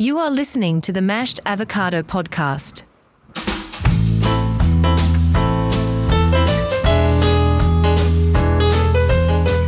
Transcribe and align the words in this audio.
You 0.00 0.18
are 0.18 0.30
listening 0.30 0.80
to 0.82 0.92
the 0.92 1.02
Mashed 1.02 1.40
Avocado 1.44 2.04
Podcast. 2.04 2.84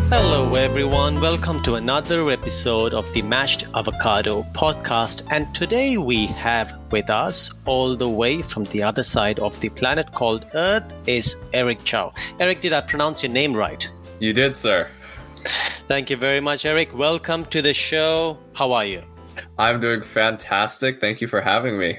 Hello, 0.09 0.55
everyone. 0.55 1.21
Welcome 1.21 1.61
to 1.65 1.75
another 1.75 2.31
episode 2.31 2.95
of 2.95 3.13
the 3.13 3.23
Mashed 3.23 3.65
Avocado 3.75 4.45
podcast. 4.53 5.27
And 5.33 5.53
today 5.53 5.99
we 5.99 6.27
have 6.27 6.79
with 6.93 7.11
us, 7.11 7.51
all 7.65 7.97
the 7.97 8.09
way 8.09 8.41
from 8.41 8.63
the 8.67 8.85
other 8.85 9.03
side 9.03 9.41
of 9.41 9.59
the 9.59 9.71
planet 9.71 10.13
called 10.13 10.47
Earth, 10.55 10.95
is 11.09 11.35
Eric 11.53 11.83
Chow. 11.83 12.13
Eric, 12.39 12.61
did 12.61 12.73
I 12.73 12.83
pronounce 12.83 13.25
your 13.25 13.33
name 13.33 13.53
right? 13.53 13.85
You 14.21 14.33
did, 14.33 14.57
sir. 14.57 14.89
Thank 15.89 16.09
you 16.09 16.17
very 16.17 16.41
much, 16.41 16.65
Eric. 16.67 16.97
Welcome 16.97 17.47
to 17.47 17.61
the 17.61 17.75
show. 17.75 18.39
How 18.55 18.71
are 18.71 18.85
you? 18.85 19.03
I'm 19.59 19.81
doing 19.81 20.03
fantastic. 20.03 21.01
Thank 21.01 21.21
you 21.21 21.29
for 21.29 21.41
having 21.41 21.79
me. 21.79 21.99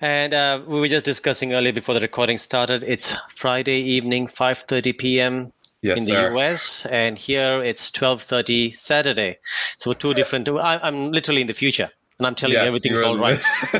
And 0.00 0.32
uh, 0.32 0.62
we 0.66 0.80
were 0.80 0.88
just 0.88 1.04
discussing 1.04 1.54
earlier 1.54 1.72
before 1.72 1.94
the 1.94 2.00
recording 2.00 2.38
started. 2.38 2.84
It's 2.84 3.12
Friday 3.34 3.80
evening, 3.80 4.28
5:30 4.28 4.98
p.m. 4.98 5.52
Yes, 5.80 5.98
in 5.98 6.04
the 6.06 6.12
sir. 6.12 6.36
US, 6.36 6.86
and 6.86 7.16
here 7.16 7.62
it's 7.62 7.90
12:30 7.90 8.76
Saturday. 8.76 9.38
So 9.76 9.92
two 9.92 10.14
different. 10.14 10.48
I, 10.48 10.78
I'm 10.82 11.12
literally 11.12 11.40
in 11.40 11.46
the 11.46 11.54
future, 11.54 11.90
and 12.18 12.26
I'm 12.26 12.34
telling 12.34 12.54
you 12.54 12.58
Yes, 12.58 12.66
everything's 12.66 13.00
you're 13.00 13.08
all 13.08 13.18
right. 13.18 13.40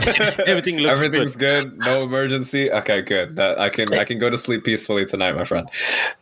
Everything 0.46 0.78
looks 0.78 1.02
Everything's 1.02 1.36
good. 1.36 1.84
No 1.84 2.02
emergency. 2.02 2.70
Okay, 2.70 3.02
good. 3.02 3.36
That 3.36 3.58
I 3.60 3.68
can 3.68 3.92
I 3.94 4.04
can 4.04 4.18
go 4.18 4.30
to 4.30 4.38
sleep 4.38 4.64
peacefully 4.64 5.06
tonight, 5.06 5.34
my 5.34 5.44
friend. 5.44 5.68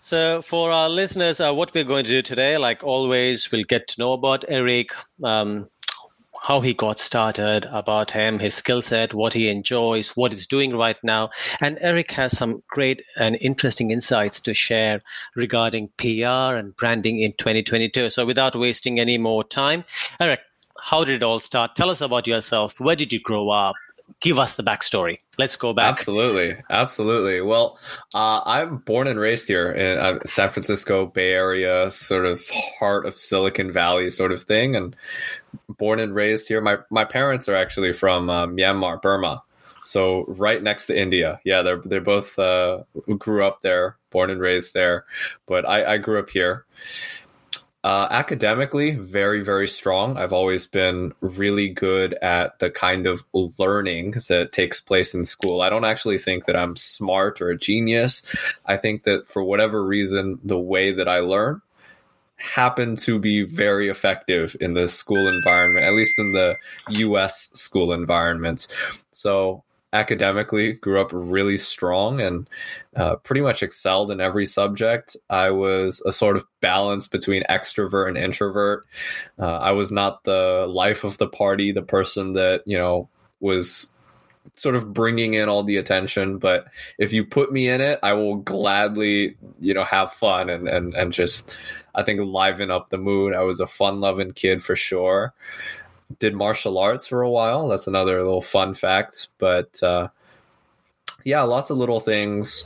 So, 0.00 0.40
for 0.40 0.70
our 0.70 0.88
listeners, 0.88 1.40
uh, 1.40 1.52
what 1.52 1.74
we're 1.74 1.84
going 1.84 2.04
to 2.04 2.10
do 2.10 2.22
today, 2.22 2.56
like 2.56 2.84
always, 2.84 3.50
we'll 3.52 3.64
get 3.64 3.88
to 3.88 4.00
know 4.00 4.12
about 4.12 4.44
Eric, 4.48 4.92
um, 5.22 5.68
how 6.46 6.60
he 6.60 6.72
got 6.72 7.00
started, 7.00 7.66
about 7.72 8.12
him, 8.12 8.38
his 8.38 8.54
skill 8.54 8.80
set, 8.80 9.12
what 9.12 9.32
he 9.32 9.48
enjoys, 9.48 10.10
what 10.10 10.30
he's 10.30 10.46
doing 10.46 10.76
right 10.76 10.96
now. 11.02 11.28
And 11.60 11.76
Eric 11.80 12.12
has 12.12 12.38
some 12.38 12.62
great 12.68 13.02
and 13.18 13.36
interesting 13.40 13.90
insights 13.90 14.38
to 14.40 14.54
share 14.54 15.00
regarding 15.34 15.88
PR 15.96 16.54
and 16.54 16.76
branding 16.76 17.18
in 17.18 17.32
2022. 17.32 18.10
So, 18.10 18.24
without 18.24 18.54
wasting 18.54 19.00
any 19.00 19.18
more 19.18 19.42
time, 19.42 19.84
Eric, 20.20 20.38
how 20.80 21.02
did 21.02 21.16
it 21.16 21.24
all 21.24 21.40
start? 21.40 21.74
Tell 21.74 21.90
us 21.90 22.00
about 22.00 22.28
yourself. 22.28 22.78
Where 22.78 22.94
did 22.94 23.12
you 23.12 23.18
grow 23.18 23.50
up? 23.50 23.74
Give 24.20 24.38
us 24.38 24.54
the 24.54 24.62
backstory. 24.62 25.18
Let's 25.38 25.56
go 25.56 25.74
back. 25.74 25.90
Absolutely, 25.90 26.56
absolutely. 26.70 27.42
Well, 27.42 27.78
uh, 28.14 28.40
I'm 28.46 28.78
born 28.78 29.06
and 29.06 29.20
raised 29.20 29.46
here 29.48 29.70
in 29.70 29.98
uh, 29.98 30.18
San 30.24 30.50
Francisco 30.50 31.06
Bay 31.06 31.32
Area, 31.32 31.90
sort 31.90 32.24
of 32.24 32.42
heart 32.78 33.04
of 33.04 33.18
Silicon 33.18 33.70
Valley, 33.70 34.08
sort 34.08 34.32
of 34.32 34.42
thing, 34.44 34.76
and 34.76 34.96
born 35.68 36.00
and 36.00 36.14
raised 36.14 36.48
here. 36.48 36.62
My 36.62 36.78
my 36.90 37.04
parents 37.04 37.48
are 37.48 37.54
actually 37.54 37.92
from 37.92 38.30
uh, 38.30 38.46
Myanmar, 38.46 39.00
Burma, 39.02 39.42
so 39.84 40.24
right 40.26 40.62
next 40.62 40.86
to 40.86 40.98
India. 40.98 41.38
Yeah, 41.44 41.60
they're 41.62 41.82
they're 41.84 42.00
both 42.00 42.38
uh, 42.38 42.84
grew 43.18 43.46
up 43.46 43.60
there, 43.60 43.98
born 44.10 44.30
and 44.30 44.40
raised 44.40 44.72
there, 44.72 45.04
but 45.46 45.68
I, 45.68 45.94
I 45.94 45.98
grew 45.98 46.18
up 46.18 46.30
here. 46.30 46.64
Uh, 47.86 48.08
academically, 48.10 48.96
very, 48.96 49.44
very 49.44 49.68
strong. 49.68 50.16
I've 50.16 50.32
always 50.32 50.66
been 50.66 51.12
really 51.20 51.68
good 51.68 52.14
at 52.14 52.58
the 52.58 52.68
kind 52.68 53.06
of 53.06 53.22
learning 53.32 54.14
that 54.26 54.50
takes 54.50 54.80
place 54.80 55.14
in 55.14 55.24
school. 55.24 55.60
I 55.60 55.70
don't 55.70 55.84
actually 55.84 56.18
think 56.18 56.46
that 56.46 56.56
I'm 56.56 56.74
smart 56.74 57.40
or 57.40 57.50
a 57.50 57.56
genius. 57.56 58.22
I 58.66 58.76
think 58.76 59.04
that 59.04 59.28
for 59.28 59.44
whatever 59.44 59.84
reason, 59.84 60.40
the 60.42 60.58
way 60.58 60.90
that 60.90 61.06
I 61.06 61.20
learn 61.20 61.62
happened 62.38 62.98
to 63.04 63.20
be 63.20 63.42
very 63.42 63.88
effective 63.88 64.56
in 64.60 64.74
the 64.74 64.88
school 64.88 65.28
environment, 65.28 65.86
at 65.86 65.94
least 65.94 66.18
in 66.18 66.32
the 66.32 66.56
US 66.88 67.52
school 67.52 67.92
environments. 67.92 68.66
So 69.12 69.62
academically 69.96 70.74
grew 70.74 71.00
up 71.00 71.10
really 71.12 71.58
strong 71.58 72.20
and 72.20 72.48
uh, 72.94 73.16
pretty 73.16 73.40
much 73.40 73.62
excelled 73.62 74.10
in 74.10 74.20
every 74.20 74.46
subject. 74.46 75.16
I 75.30 75.50
was 75.50 76.02
a 76.06 76.12
sort 76.12 76.36
of 76.36 76.44
balance 76.60 77.08
between 77.08 77.42
extrovert 77.50 78.08
and 78.08 78.16
introvert. 78.16 78.86
Uh, 79.38 79.58
i 79.58 79.72
was 79.72 79.92
not 79.92 80.24
the 80.24 80.66
life 80.68 81.04
of 81.04 81.18
the 81.18 81.28
party 81.28 81.72
the 81.72 81.82
person 81.82 82.32
that 82.32 82.62
you 82.66 82.78
know 82.78 83.08
was 83.40 83.90
sort 84.54 84.76
of 84.76 84.92
bringing 84.92 85.34
in 85.34 85.48
all 85.48 85.62
the 85.62 85.76
attention 85.76 86.38
but 86.38 86.66
if 86.98 87.12
you 87.12 87.24
put 87.24 87.52
me 87.52 87.68
in 87.68 87.80
it 87.80 87.98
i 88.02 88.12
will 88.12 88.36
gladly 88.36 89.36
you 89.60 89.74
know 89.74 89.84
have 89.84 90.12
fun 90.12 90.48
and 90.48 90.68
and, 90.68 90.94
and 90.94 91.12
just 91.12 91.56
i 91.94 92.02
think 92.02 92.20
liven 92.20 92.70
up 92.70 92.88
the 92.90 92.98
mood. 92.98 93.34
I 93.34 93.42
was 93.42 93.60
a 93.60 93.66
fun 93.66 94.00
loving 94.00 94.32
kid 94.32 94.62
for 94.62 94.76
sure 94.76 95.34
did 96.18 96.34
martial 96.34 96.78
arts 96.78 97.06
for 97.06 97.22
a 97.22 97.30
while. 97.30 97.68
That's 97.68 97.86
another 97.86 98.18
little 98.22 98.42
fun 98.42 98.74
fact. 98.74 99.28
But 99.38 99.82
uh, 99.82 100.08
yeah, 101.24 101.42
lots 101.42 101.70
of 101.70 101.78
little 101.78 102.00
things. 102.00 102.64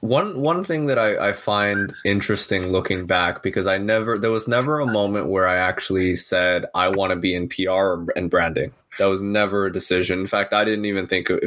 One 0.00 0.40
one 0.40 0.64
thing 0.64 0.86
that 0.86 0.98
I, 0.98 1.28
I 1.28 1.32
find 1.34 1.92
interesting 2.06 2.68
looking 2.68 3.06
back 3.06 3.42
because 3.42 3.66
I 3.66 3.76
never 3.76 4.18
there 4.18 4.30
was 4.30 4.48
never 4.48 4.80
a 4.80 4.86
moment 4.86 5.26
where 5.26 5.46
I 5.46 5.56
actually 5.56 6.16
said 6.16 6.64
I 6.74 6.88
want 6.88 7.10
to 7.10 7.16
be 7.16 7.34
in 7.34 7.50
PR 7.50 8.10
and 8.16 8.30
branding. 8.30 8.72
That 8.98 9.10
was 9.10 9.20
never 9.20 9.66
a 9.66 9.72
decision. 9.72 10.20
In 10.20 10.26
fact, 10.26 10.54
I 10.54 10.64
didn't 10.64 10.86
even 10.86 11.06
think 11.06 11.28
of, 11.28 11.40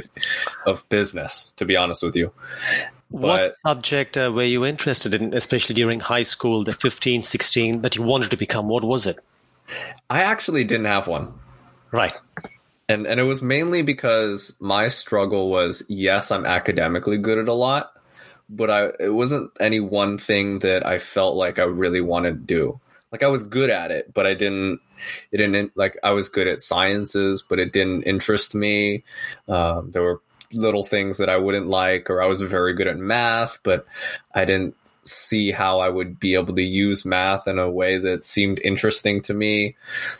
of 0.67 0.87
business 0.89 1.51
to 1.55 1.65
be 1.65 1.75
honest 1.75 2.03
with 2.03 2.15
you. 2.15 2.31
what 3.09 3.55
subject 3.65 4.17
uh, 4.17 4.31
were 4.33 4.43
you 4.43 4.65
interested 4.65 5.15
in, 5.15 5.33
especially 5.33 5.73
during 5.73 5.99
high 5.99 6.23
school, 6.23 6.63
the 6.63 6.73
15, 6.73 7.23
16, 7.23 7.81
that 7.81 7.95
you 7.95 8.03
wanted 8.03 8.29
to 8.31 8.37
become? 8.37 8.67
What 8.67 8.83
was 8.83 9.07
it? 9.07 9.19
I 10.09 10.21
actually 10.23 10.63
didn't 10.63 10.85
have 10.85 11.07
one. 11.07 11.33
Right. 11.91 12.13
And 12.89 13.07
and 13.07 13.19
it 13.19 13.23
was 13.23 13.41
mainly 13.41 13.81
because 13.81 14.57
my 14.59 14.87
struggle 14.87 15.49
was 15.49 15.83
yes, 15.87 16.31
I'm 16.31 16.45
academically 16.45 17.17
good 17.17 17.37
at 17.37 17.47
a 17.47 17.53
lot, 17.53 17.91
but 18.49 18.69
I 18.69 18.91
it 18.99 19.13
wasn't 19.13 19.51
any 19.59 19.79
one 19.79 20.17
thing 20.17 20.59
that 20.59 20.85
I 20.85 20.99
felt 20.99 21.35
like 21.35 21.59
I 21.59 21.63
really 21.63 22.01
wanted 22.01 22.47
to 22.47 22.53
do. 22.55 22.79
Like 23.11 23.23
I 23.23 23.27
was 23.27 23.43
good 23.43 23.69
at 23.69 23.91
it, 23.91 24.13
but 24.13 24.25
I 24.25 24.33
didn't 24.33 24.81
it 25.31 25.37
didn't 25.37 25.75
like 25.75 25.97
I 26.03 26.11
was 26.11 26.29
good 26.29 26.47
at 26.47 26.61
sciences, 26.61 27.41
but 27.47 27.59
it 27.59 27.71
didn't 27.71 28.03
interest 28.03 28.55
me. 28.55 29.03
Um, 29.47 29.91
there 29.91 30.03
were 30.03 30.21
little 30.53 30.83
things 30.83 31.17
that 31.17 31.29
I 31.29 31.37
wouldn't 31.37 31.67
like, 31.67 32.09
or 32.09 32.21
I 32.21 32.27
was 32.27 32.41
very 32.41 32.73
good 32.73 32.87
at 32.87 32.97
math, 32.97 33.59
but 33.63 33.85
I 34.33 34.45
didn't 34.45 34.75
see 35.03 35.51
how 35.51 35.79
I 35.79 35.89
would 35.89 36.19
be 36.19 36.35
able 36.35 36.55
to 36.55 36.63
use 36.63 37.05
math 37.05 37.47
in 37.47 37.59
a 37.59 37.69
way 37.69 37.97
that 37.97 38.23
seemed 38.23 38.59
interesting 38.61 39.21
to 39.23 39.33
me. 39.33 39.75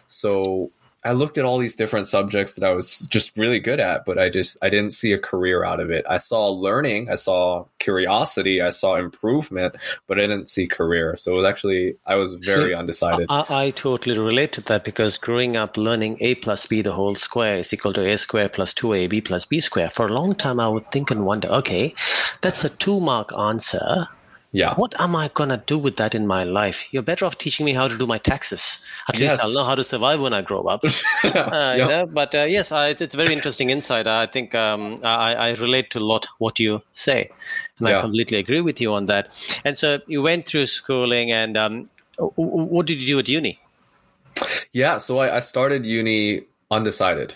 So 0.08 0.72
I 1.06 1.12
looked 1.12 1.38
at 1.38 1.44
all 1.44 1.58
these 1.58 1.76
different 1.76 2.08
subjects 2.08 2.54
that 2.54 2.64
I 2.64 2.72
was 2.72 3.00
just 3.08 3.38
really 3.38 3.60
good 3.60 3.82
at, 3.82 4.06
but 4.06 4.18
I 4.18 4.30
just 4.30 4.58
I 4.62 4.70
didn't 4.70 4.92
see 4.92 5.12
a 5.12 5.18
career 5.18 5.66
out 5.66 5.82
of 5.82 5.92
it. 5.92 6.06
I 6.10 6.20
saw 6.20 6.48
learning, 6.48 7.10
I 7.10 7.16
saw 7.16 7.66
curiosity, 7.80 8.62
I 8.62 8.70
saw 8.70 8.96
improvement, 8.96 9.76
but 10.08 10.18
I 10.18 10.22
didn't 10.22 10.48
see 10.48 10.66
career. 10.66 11.18
So 11.18 11.34
it 11.34 11.42
was 11.42 11.50
actually 11.50 11.98
I 12.06 12.16
was 12.16 12.32
very 12.46 12.70
See, 12.70 12.74
undecided. 12.74 13.28
I, 13.30 13.46
I 13.50 13.72
totally 13.72 14.18
relate 14.18 14.54
to 14.54 14.62
that 14.62 14.86
because 14.86 15.18
growing 15.18 15.58
up 15.58 15.76
learning 15.76 16.18
a 16.22 16.36
plus 16.36 16.68
b 16.68 16.82
the 16.82 16.94
whole 16.94 17.16
square 17.16 17.58
is 17.58 17.74
equal 17.74 17.92
to 17.94 18.10
a 18.10 18.18
square 18.18 18.48
plus 18.48 18.74
2ab 18.74 19.26
plus 19.26 19.46
b 19.46 19.60
square, 19.60 19.90
for 19.90 20.06
a 20.08 20.14
long 20.14 20.36
time 20.36 20.62
I 20.62 20.70
would 20.70 20.90
think 20.90 21.12
and 21.12 21.26
wonder, 21.26 21.50
okay, 21.50 21.94
that's 22.42 22.64
a 22.64 22.70
two 22.70 23.02
mark 23.02 23.38
answer. 23.38 24.08
Yeah. 24.54 24.76
What 24.76 24.94
am 25.02 25.16
I 25.16 25.32
going 25.34 25.50
to 25.50 25.58
do 25.58 25.80
with 25.80 25.98
that 25.98 26.14
in 26.14 26.28
my 26.28 26.44
life? 26.44 26.94
You're 26.94 27.02
better 27.02 27.26
off 27.26 27.40
teaching 27.40 27.66
me 27.66 27.74
how 27.74 27.88
to 27.88 27.98
do 27.98 28.06
my 28.06 28.20
taxes. 28.20 28.86
At 29.10 29.20
least 29.20 29.42
I'll 29.42 29.52
know 29.52 29.64
how 29.64 29.74
to 29.74 29.84
survive 29.84 30.22
when 30.22 30.32
I 30.34 30.42
grow 30.42 30.64
up. 30.66 30.84
Uh, 31.34 31.76
you 31.78 31.88
know, 31.88 32.06
but 32.06 32.36
uh, 32.36 32.44
yes, 32.44 32.72
I, 32.72 32.90
it's, 32.90 33.02
it's 33.02 33.16
very 33.16 33.34
interesting 33.34 33.70
insight. 33.70 34.06
I 34.06 34.28
think 34.28 34.54
um, 34.54 35.00
I, 35.04 35.34
I 35.34 35.54
relate 35.56 35.90
to 35.92 36.00
a 36.00 36.06
lot 36.06 36.28
what 36.38 36.60
you 36.60 36.82
say, 36.94 37.30
and 37.80 37.88
I 37.88 38.02
completely 38.02 38.38
agree 38.38 38.62
with 38.62 38.80
you 38.80 38.94
on 38.94 39.08
that. 39.08 39.34
And 39.66 39.78
so 39.78 40.00
you 40.08 40.22
went 40.22 40.46
through 40.46 40.68
schooling, 40.68 41.32
and 41.32 41.58
um, 41.58 41.86
what 42.36 42.86
did 42.86 43.02
you 43.02 43.16
do 43.16 43.20
at 43.20 43.30
uni? 43.30 43.60
Yeah, 44.74 44.98
so 44.98 45.18
I, 45.20 45.38
I 45.38 45.40
started 45.40 45.86
uni 45.86 46.44
undecided. 46.70 47.36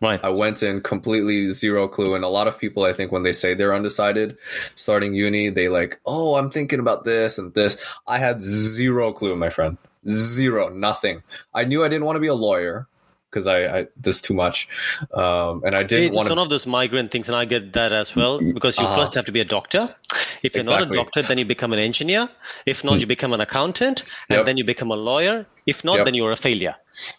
Right. 0.00 0.20
I 0.22 0.28
went 0.28 0.62
in 0.62 0.82
completely 0.82 1.52
zero 1.52 1.88
clue. 1.88 2.14
And 2.14 2.24
a 2.24 2.28
lot 2.28 2.48
of 2.48 2.58
people, 2.58 2.84
I 2.84 2.92
think, 2.92 3.12
when 3.12 3.22
they 3.22 3.32
say 3.32 3.54
they're 3.54 3.74
undecided, 3.74 4.36
starting 4.74 5.14
uni, 5.14 5.48
they 5.48 5.68
like, 5.68 6.00
oh, 6.04 6.36
I'm 6.36 6.50
thinking 6.50 6.80
about 6.80 7.04
this 7.04 7.38
and 7.38 7.54
this. 7.54 7.80
I 8.06 8.18
had 8.18 8.42
zero 8.42 9.12
clue, 9.12 9.34
my 9.36 9.48
friend. 9.48 9.78
Zero, 10.08 10.68
nothing. 10.68 11.22
I 11.54 11.64
knew 11.64 11.82
I 11.82 11.88
didn't 11.88 12.04
want 12.04 12.16
to 12.16 12.20
be 12.20 12.26
a 12.28 12.34
lawyer 12.34 12.86
because 13.36 13.46
I, 13.46 13.80
I 13.80 13.86
this 13.96 14.22
too 14.22 14.32
much, 14.32 14.66
um, 15.12 15.60
and 15.62 15.74
I 15.74 15.82
didn't 15.82 16.16
it's 16.16 16.16
one 16.16 16.38
of 16.38 16.48
those 16.48 16.66
migrant 16.66 17.10
things, 17.10 17.28
and 17.28 17.36
I 17.36 17.44
get 17.44 17.74
that 17.74 17.92
as 17.92 18.16
well 18.16 18.40
because 18.54 18.80
you 18.80 18.86
Uh-huh. 18.86 18.94
first 18.96 19.12
have 19.14 19.26
to 19.26 19.32
be 19.32 19.40
a 19.40 19.44
doctor. 19.44 19.94
If 20.42 20.54
you're 20.56 20.64
not 20.64 20.80
a 20.82 20.86
doctor, 20.86 21.22
then 21.22 21.36
you 21.36 21.44
become 21.44 21.74
an 21.74 21.78
engineer. 21.78 22.28
If 22.64 22.82
not, 22.82 23.00
you 23.00 23.06
become 23.06 23.34
an 23.34 23.42
accountant, 23.42 24.04
and 24.30 24.38
Yep. 24.38 24.46
then 24.46 24.56
you 24.56 24.64
become 24.64 24.90
a 24.90 24.96
lawyer. 24.96 25.44
If 25.66 25.84
not, 25.84 25.96
Yep. 25.96 26.04
then 26.06 26.14
you're 26.14 26.32
a 26.32 26.36
failure. 26.36 26.76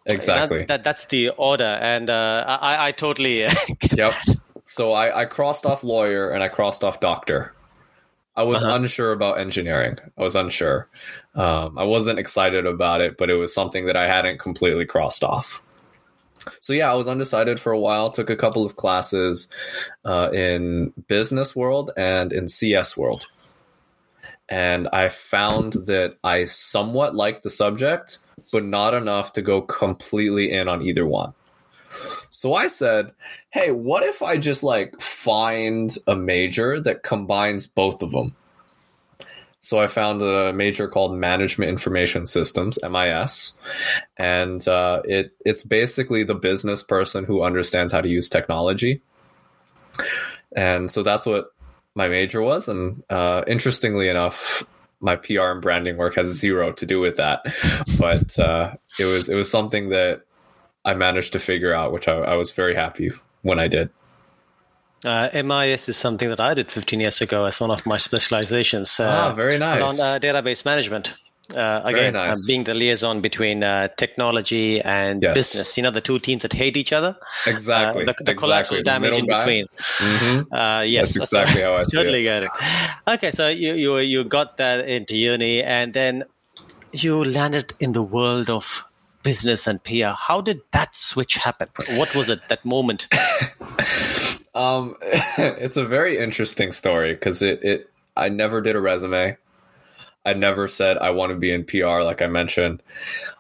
Exactly. 0.08 0.60
That, 0.60 0.68
that, 0.68 0.84
that's 0.84 1.06
the 1.06 1.30
order, 1.38 1.78
and 1.81 2.10
uh, 2.10 2.58
I, 2.62 2.88
I 2.88 2.92
totally 2.94 3.46
get 3.80 3.98
Yep. 3.98 4.14
So 4.66 4.92
I, 4.94 5.22
I 5.22 5.25
crossed 5.25 5.66
off 5.66 5.84
lawyer 5.84 6.31
and 6.31 6.44
I 6.44 6.48
crossed 6.48 6.84
off 6.84 7.00
doctor. 7.00 7.54
I 8.36 8.44
was 8.44 8.62
Uh-huh. 8.62 8.75
unsure 8.75 9.12
about 9.14 9.40
engineering. 9.40 9.98
I 10.18 10.22
was 10.22 10.36
unsure. 10.36 10.88
Um, 11.36 11.78
I 11.78 11.84
wasn't 11.84 12.19
excited 12.19 12.66
about 12.66 13.02
it, 13.02 13.18
but 13.18 13.30
it 13.30 13.36
was 13.36 13.54
something 13.54 13.86
that 13.88 13.96
I 13.96 14.08
hadn't 14.08 14.40
completely 14.40 14.86
crossed 14.86 15.24
off. 15.24 15.62
So 16.60 16.74
yeah, 16.74 16.92
I 16.92 16.95
was 16.95 17.07
undecided 17.07 17.60
for 17.60 17.72
a 17.72 17.80
while. 17.80 18.07
Took 18.07 18.30
a 18.30 18.36
couple 18.36 18.66
of 18.66 18.75
classes 18.75 19.50
uh, 20.06 20.30
in 20.31 20.94
business 21.07 21.56
world 21.56 21.92
and 21.98 22.34
in 22.34 22.48
CS 22.48 22.95
world, 22.98 23.28
and 24.50 24.88
I 24.92 25.10
found 25.10 25.74
that 25.74 26.18
I 26.24 26.45
somewhat 26.45 27.16
liked 27.16 27.44
the 27.44 27.50
subject, 27.50 28.19
but 28.51 28.63
not 28.63 28.94
enough 28.94 29.34
to 29.34 29.42
go 29.42 29.62
completely 29.62 30.51
in 30.51 30.68
on 30.68 30.81
either 30.81 31.06
one. 31.06 31.34
So 32.30 32.54
I 32.54 32.68
said, 32.68 33.12
"Hey, 33.50 33.72
what 33.72 34.04
if 34.04 34.22
I 34.22 34.38
just 34.38 34.63
like 34.63 35.00
find 35.01 35.95
a 36.06 36.16
major 36.16 36.80
that 36.81 37.04
combines 37.04 37.68
both 37.68 38.01
of 38.01 38.12
them?" 38.12 38.36
So 39.68 39.81
I 39.81 39.88
found 39.88 40.22
a 40.22 40.54
major 40.54 40.88
called 40.88 41.14
Management 41.14 41.68
Information 41.68 42.25
Systems 42.25 42.80
(MIS), 42.90 43.58
and 44.16 44.66
uh, 44.66 45.02
it 45.04 45.34
it's 45.44 45.66
basically 45.66 46.24
the 46.24 46.36
business 46.36 46.81
person 46.81 47.25
who 47.25 47.44
understands 47.44 47.92
how 47.92 48.00
to 48.00 48.08
use 48.08 48.30
technology. 48.30 49.02
And 50.56 50.90
so 50.90 51.04
that's 51.04 51.25
what 51.25 51.48
my 51.96 52.08
major 52.08 52.42
was. 52.42 52.69
And 52.69 53.04
uh, 53.10 53.44
interestingly 53.46 54.08
enough, 54.08 54.64
my 55.02 55.18
PR 55.18 55.52
and 55.52 55.62
branding 55.62 55.98
work 55.98 56.16
has 56.16 56.30
zero 56.30 56.72
to 56.72 56.86
do 56.86 57.02
with 57.02 57.18
that, 57.18 57.42
but 58.00 58.40
uh, 58.40 58.74
it 58.98 59.04
was 59.04 59.28
it 59.28 59.36
was 59.36 59.52
something 59.52 59.90
that 59.90 60.22
I 60.86 60.94
managed 60.94 61.34
to 61.34 61.40
figure 61.40 61.74
out, 61.74 61.92
which 61.92 62.08
I, 62.08 62.14
I 62.14 62.36
was 62.36 62.52
very 62.52 62.74
happy 62.74 63.12
when 63.42 63.60
I 63.60 63.68
did. 63.68 63.90
Uh, 65.06 65.30
MIS 65.44 65.90
is 65.90 65.98
something 65.98 66.30
that 66.30 66.40
I 66.40 66.54
did 66.54 66.72
15 66.72 67.00
years 67.00 67.22
ago 67.22 67.46
as 67.46 67.60
one 67.60 67.72
of 67.72 67.86
my 67.86 67.98
specializations. 67.98 69.00
Uh, 69.00 69.30
ah, 69.30 69.34
very 69.34 69.58
nice. 69.58 69.82
On 69.82 70.00
uh, 70.00 70.20
database 70.20 70.66
management. 70.66 71.14
Uh, 71.56 71.82
again, 71.86 72.14
uh, 72.16 72.28
nice. 72.28 72.46
being 72.46 72.66
the 72.66 72.74
liaison 72.74 73.22
between 73.22 73.64
uh, 73.64 73.88
technology 73.96 74.82
and 74.82 75.22
yes. 75.22 75.34
business. 75.34 75.78
You 75.78 75.84
know, 75.84 75.92
the 75.92 76.02
two 76.02 76.20
teams 76.20 76.42
that 76.42 76.52
hate 76.52 76.76
each 76.76 76.92
other. 76.92 77.16
Exactly. 77.46 78.04
the, 78.06 78.16
the 78.26 78.36
collateral 78.36 78.82
damage 78.82 79.18
in 79.18 79.28
guy. 79.28 79.38
between. 79.38 79.66
Mm-hmm. 79.68 80.86
yes, 80.88 81.14
That's 81.14 81.32
exactly 81.32 81.62
how 81.62 81.76
I 81.76 81.84
see 81.84 81.96
totally 81.96 82.24
get 82.24 82.44
it. 82.44 82.50
Okay, 83.08 83.32
so 83.32 83.48
you, 83.48 83.74
you 83.74 83.98
you 84.00 84.24
got 84.26 84.58
that 84.58 84.90
into 84.90 85.16
uni, 85.16 85.64
and 85.64 85.94
then 85.94 86.24
you 86.92 87.24
landed 87.24 87.74
in 87.80 87.94
the 87.94 88.04
world 88.04 88.50
of 88.50 88.84
business 89.24 89.68
and 89.68 89.82
PR. 89.84 90.16
How 90.16 90.42
did 90.42 90.62
that 90.72 90.96
switch 90.96 91.36
happen? 91.36 91.70
What 91.92 92.14
was 92.16 92.30
it 92.30 92.42
that 92.50 92.66
moment? 92.66 93.08
um, 94.57 94.95
it's 95.01 95.77
a 95.77 95.86
very 95.86 96.18
interesting 96.18 96.71
story 96.71 97.13
because 97.13 97.42
it, 97.42 97.63
it 97.63 97.89
I 98.15 98.30
never 98.30 98.62
did 98.62 98.75
a 98.75 98.81
resume. 98.81 99.38
I 100.25 100.33
never 100.33 100.68
said 100.68 100.98
I 100.98 101.12
want 101.12 101.31
to 101.31 101.38
be 101.38 101.51
in 101.51 101.63
PR, 101.63 102.01
like 102.01 102.21
I 102.21 102.27
mentioned. 102.27 102.83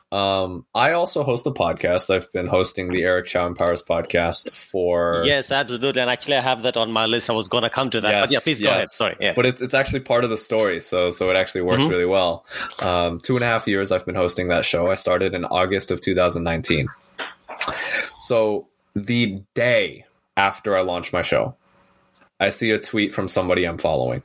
Um, 0.09 0.65
I 0.73 0.93
also 0.93 1.23
host 1.23 1.45
a 1.47 1.51
podcast. 1.51 2.13
I've 2.13 2.31
been 2.31 2.47
hosting 2.47 2.93
the 2.93 3.03
Eric 3.03 3.25
Chow 3.25 3.45
Empowers 3.45 3.81
podcast 3.81 4.51
for 4.51 5.23
yes, 5.25 5.51
absolutely. 5.51 6.01
And 6.01 6.09
actually, 6.09 6.37
I 6.37 6.41
have 6.41 6.61
that 6.61 6.77
on 6.77 6.93
my 6.93 7.07
list. 7.07 7.29
I 7.29 7.33
was 7.33 7.49
going 7.49 7.63
to 7.63 7.69
come 7.69 7.89
to 7.89 7.99
that, 7.99 8.11
yes, 8.11 8.21
but 8.21 8.31
yeah, 8.31 8.39
please 8.39 8.61
go 8.61 8.69
ahead. 8.69 8.87
Sorry, 8.87 9.17
yeah. 9.19 9.33
but 9.33 9.45
it's 9.45 9.61
it's 9.61 9.73
actually 9.73 9.99
part 10.01 10.23
of 10.23 10.29
the 10.29 10.37
story, 10.37 10.79
so 10.79 11.09
so 11.09 11.29
it 11.29 11.35
actually 11.35 11.63
works 11.63 11.81
mm-hmm. 11.81 11.91
really 11.91 12.05
well. 12.05 12.45
Um, 12.81 13.19
two 13.19 13.35
and 13.35 13.43
a 13.43 13.47
half 13.47 13.67
years 13.67 13.91
I've 13.91 14.05
been 14.05 14.15
hosting 14.15 14.47
that 14.47 14.63
show. 14.63 14.87
I 14.87 14.95
started 14.95 15.33
in 15.33 15.43
August 15.43 15.91
of 15.91 15.99
2019. 15.99 16.87
So 18.27 18.67
the 18.95 19.43
day 19.55 20.05
after 20.37 20.77
I 20.77 20.81
launch 20.81 21.11
my 21.11 21.23
show, 21.23 21.55
I 22.39 22.51
see 22.51 22.71
a 22.71 22.79
tweet 22.79 23.13
from 23.13 23.27
somebody 23.27 23.65
I'm 23.65 23.79
following. 23.79 24.23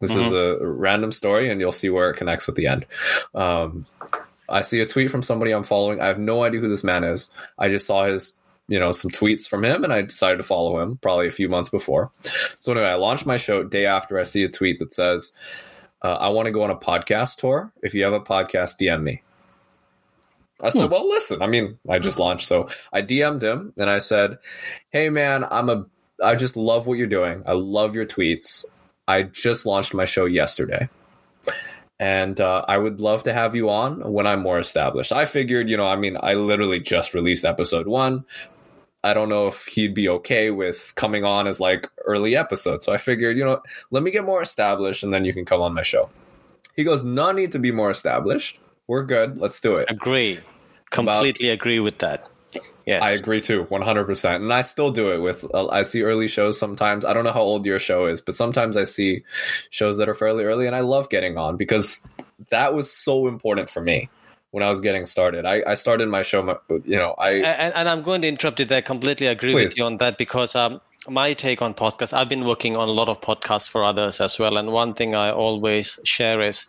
This 0.00 0.12
mm-hmm. 0.12 0.22
is 0.22 0.32
a 0.32 0.58
random 0.66 1.12
story, 1.12 1.50
and 1.50 1.60
you'll 1.60 1.72
see 1.72 1.90
where 1.90 2.10
it 2.10 2.16
connects 2.16 2.48
at 2.48 2.54
the 2.54 2.68
end. 2.68 2.86
Um, 3.34 3.86
I 4.48 4.62
see 4.62 4.80
a 4.80 4.86
tweet 4.86 5.10
from 5.10 5.22
somebody 5.22 5.52
I'm 5.52 5.64
following. 5.64 6.00
I 6.00 6.06
have 6.06 6.18
no 6.18 6.42
idea 6.44 6.60
who 6.60 6.68
this 6.68 6.84
man 6.84 7.04
is. 7.04 7.30
I 7.58 7.68
just 7.68 7.86
saw 7.86 8.04
his, 8.06 8.38
you 8.68 8.78
know, 8.78 8.92
some 8.92 9.10
tweets 9.10 9.48
from 9.48 9.64
him, 9.64 9.84
and 9.84 9.92
I 9.92 10.02
decided 10.02 10.38
to 10.38 10.42
follow 10.42 10.80
him 10.80 10.98
probably 10.98 11.28
a 11.28 11.32
few 11.32 11.48
months 11.48 11.70
before. 11.70 12.10
So 12.60 12.72
anyway, 12.72 12.88
I 12.88 12.94
launched 12.94 13.26
my 13.26 13.36
show 13.36 13.62
day 13.64 13.86
after 13.86 14.18
I 14.18 14.24
see 14.24 14.44
a 14.44 14.48
tweet 14.48 14.78
that 14.78 14.92
says, 14.92 15.32
uh, 16.02 16.14
"I 16.14 16.30
want 16.30 16.46
to 16.46 16.52
go 16.52 16.62
on 16.62 16.70
a 16.70 16.76
podcast 16.76 17.36
tour. 17.36 17.72
If 17.82 17.94
you 17.94 18.04
have 18.04 18.12
a 18.12 18.20
podcast, 18.20 18.78
DM 18.80 19.02
me." 19.02 19.22
I 20.60 20.70
said, 20.70 20.86
hmm. 20.86 20.92
"Well, 20.92 21.08
listen. 21.08 21.42
I 21.42 21.46
mean, 21.46 21.78
I 21.88 21.98
just 21.98 22.18
launched, 22.18 22.46
so 22.46 22.68
I 22.92 23.02
DM'd 23.02 23.42
him 23.42 23.72
and 23.76 23.88
I 23.88 23.98
said, 23.98 24.38
"Hey, 24.90 25.08
man, 25.10 25.44
I'm 25.50 25.68
a. 25.68 25.86
I 26.22 26.34
just 26.36 26.56
love 26.56 26.86
what 26.86 26.98
you're 26.98 27.06
doing. 27.06 27.42
I 27.46 27.52
love 27.52 27.94
your 27.94 28.06
tweets. 28.06 28.64
I 29.08 29.22
just 29.22 29.66
launched 29.66 29.94
my 29.94 30.04
show 30.04 30.24
yesterday. 30.24 30.88
And 31.98 32.40
uh, 32.40 32.64
I 32.66 32.78
would 32.78 33.00
love 33.00 33.22
to 33.24 33.32
have 33.32 33.54
you 33.54 33.70
on 33.70 34.00
when 34.12 34.26
I'm 34.26 34.40
more 34.40 34.58
established. 34.58 35.12
I 35.12 35.24
figured, 35.24 35.68
you 35.68 35.76
know, 35.76 35.86
I 35.86 35.96
mean, 35.96 36.16
I 36.20 36.34
literally 36.34 36.80
just 36.80 37.14
released 37.14 37.44
episode 37.44 37.86
one. 37.86 38.24
I 39.04 39.14
don't 39.14 39.28
know 39.28 39.48
if 39.48 39.66
he'd 39.66 39.94
be 39.94 40.08
okay 40.08 40.50
with 40.50 40.92
coming 40.96 41.24
on 41.24 41.46
as 41.46 41.60
like 41.60 41.88
early 42.04 42.36
episode. 42.36 42.82
So 42.82 42.92
I 42.92 42.98
figured, 42.98 43.36
you 43.36 43.44
know, 43.44 43.60
let 43.90 44.02
me 44.02 44.10
get 44.10 44.24
more 44.24 44.42
established 44.42 45.02
and 45.02 45.12
then 45.12 45.24
you 45.24 45.32
can 45.32 45.44
come 45.44 45.60
on 45.60 45.74
my 45.74 45.82
show. 45.82 46.08
He 46.74 46.84
goes, 46.84 47.04
no 47.04 47.32
need 47.32 47.52
to 47.52 47.58
be 47.58 47.70
more 47.72 47.90
established. 47.90 48.58
We're 48.86 49.04
good. 49.04 49.38
Let's 49.38 49.60
do 49.60 49.76
it. 49.76 49.90
Agree. 49.90 50.40
Completely 50.90 51.48
About, 51.48 51.54
agree 51.54 51.80
with 51.80 51.98
that. 51.98 52.28
Yes. 52.86 53.02
I 53.02 53.12
agree 53.12 53.40
too, 53.40 53.64
100%. 53.64 54.36
And 54.36 54.52
I 54.52 54.62
still 54.62 54.90
do 54.90 55.12
it 55.12 55.18
with, 55.18 55.44
uh, 55.54 55.68
I 55.68 55.82
see 55.84 56.02
early 56.02 56.28
shows 56.28 56.58
sometimes. 56.58 57.04
I 57.04 57.12
don't 57.12 57.24
know 57.24 57.32
how 57.32 57.40
old 57.42 57.64
your 57.64 57.78
show 57.78 58.06
is, 58.06 58.20
but 58.20 58.34
sometimes 58.34 58.76
I 58.76 58.84
see 58.84 59.24
shows 59.70 59.98
that 59.98 60.08
are 60.08 60.14
fairly 60.14 60.44
early 60.44 60.66
and 60.66 60.74
I 60.74 60.80
love 60.80 61.08
getting 61.08 61.38
on 61.38 61.56
because 61.56 62.06
that 62.50 62.74
was 62.74 62.92
so 62.92 63.28
important 63.28 63.70
for 63.70 63.80
me 63.80 64.10
when 64.50 64.62
I 64.62 64.68
was 64.68 64.80
getting 64.80 65.06
started. 65.06 65.46
I, 65.46 65.62
I 65.66 65.74
started 65.74 66.08
my 66.08 66.22
show, 66.22 66.58
you 66.68 66.96
know, 66.96 67.14
I. 67.18 67.30
And, 67.34 67.74
and, 67.74 67.88
I'm 67.88 68.02
going 68.02 68.22
to 68.22 68.28
interrupt 68.28 68.58
you 68.58 68.66
there. 68.66 68.78
I 68.78 68.82
completely 68.82 69.26
agree 69.28 69.52
Please. 69.52 69.64
with 69.64 69.78
you 69.78 69.84
on 69.84 69.98
that 69.98 70.18
because 70.18 70.54
um, 70.56 70.80
my 71.08 71.32
take 71.34 71.62
on 71.62 71.74
podcasts, 71.74 72.12
I've 72.12 72.28
been 72.28 72.44
working 72.44 72.76
on 72.76 72.88
a 72.88 72.92
lot 72.92 73.08
of 73.08 73.20
podcasts 73.20 73.68
for 73.68 73.84
others 73.84 74.20
as 74.20 74.38
well. 74.38 74.56
And 74.56 74.72
one 74.72 74.94
thing 74.94 75.14
I 75.14 75.30
always 75.30 75.98
share 76.04 76.40
is 76.40 76.66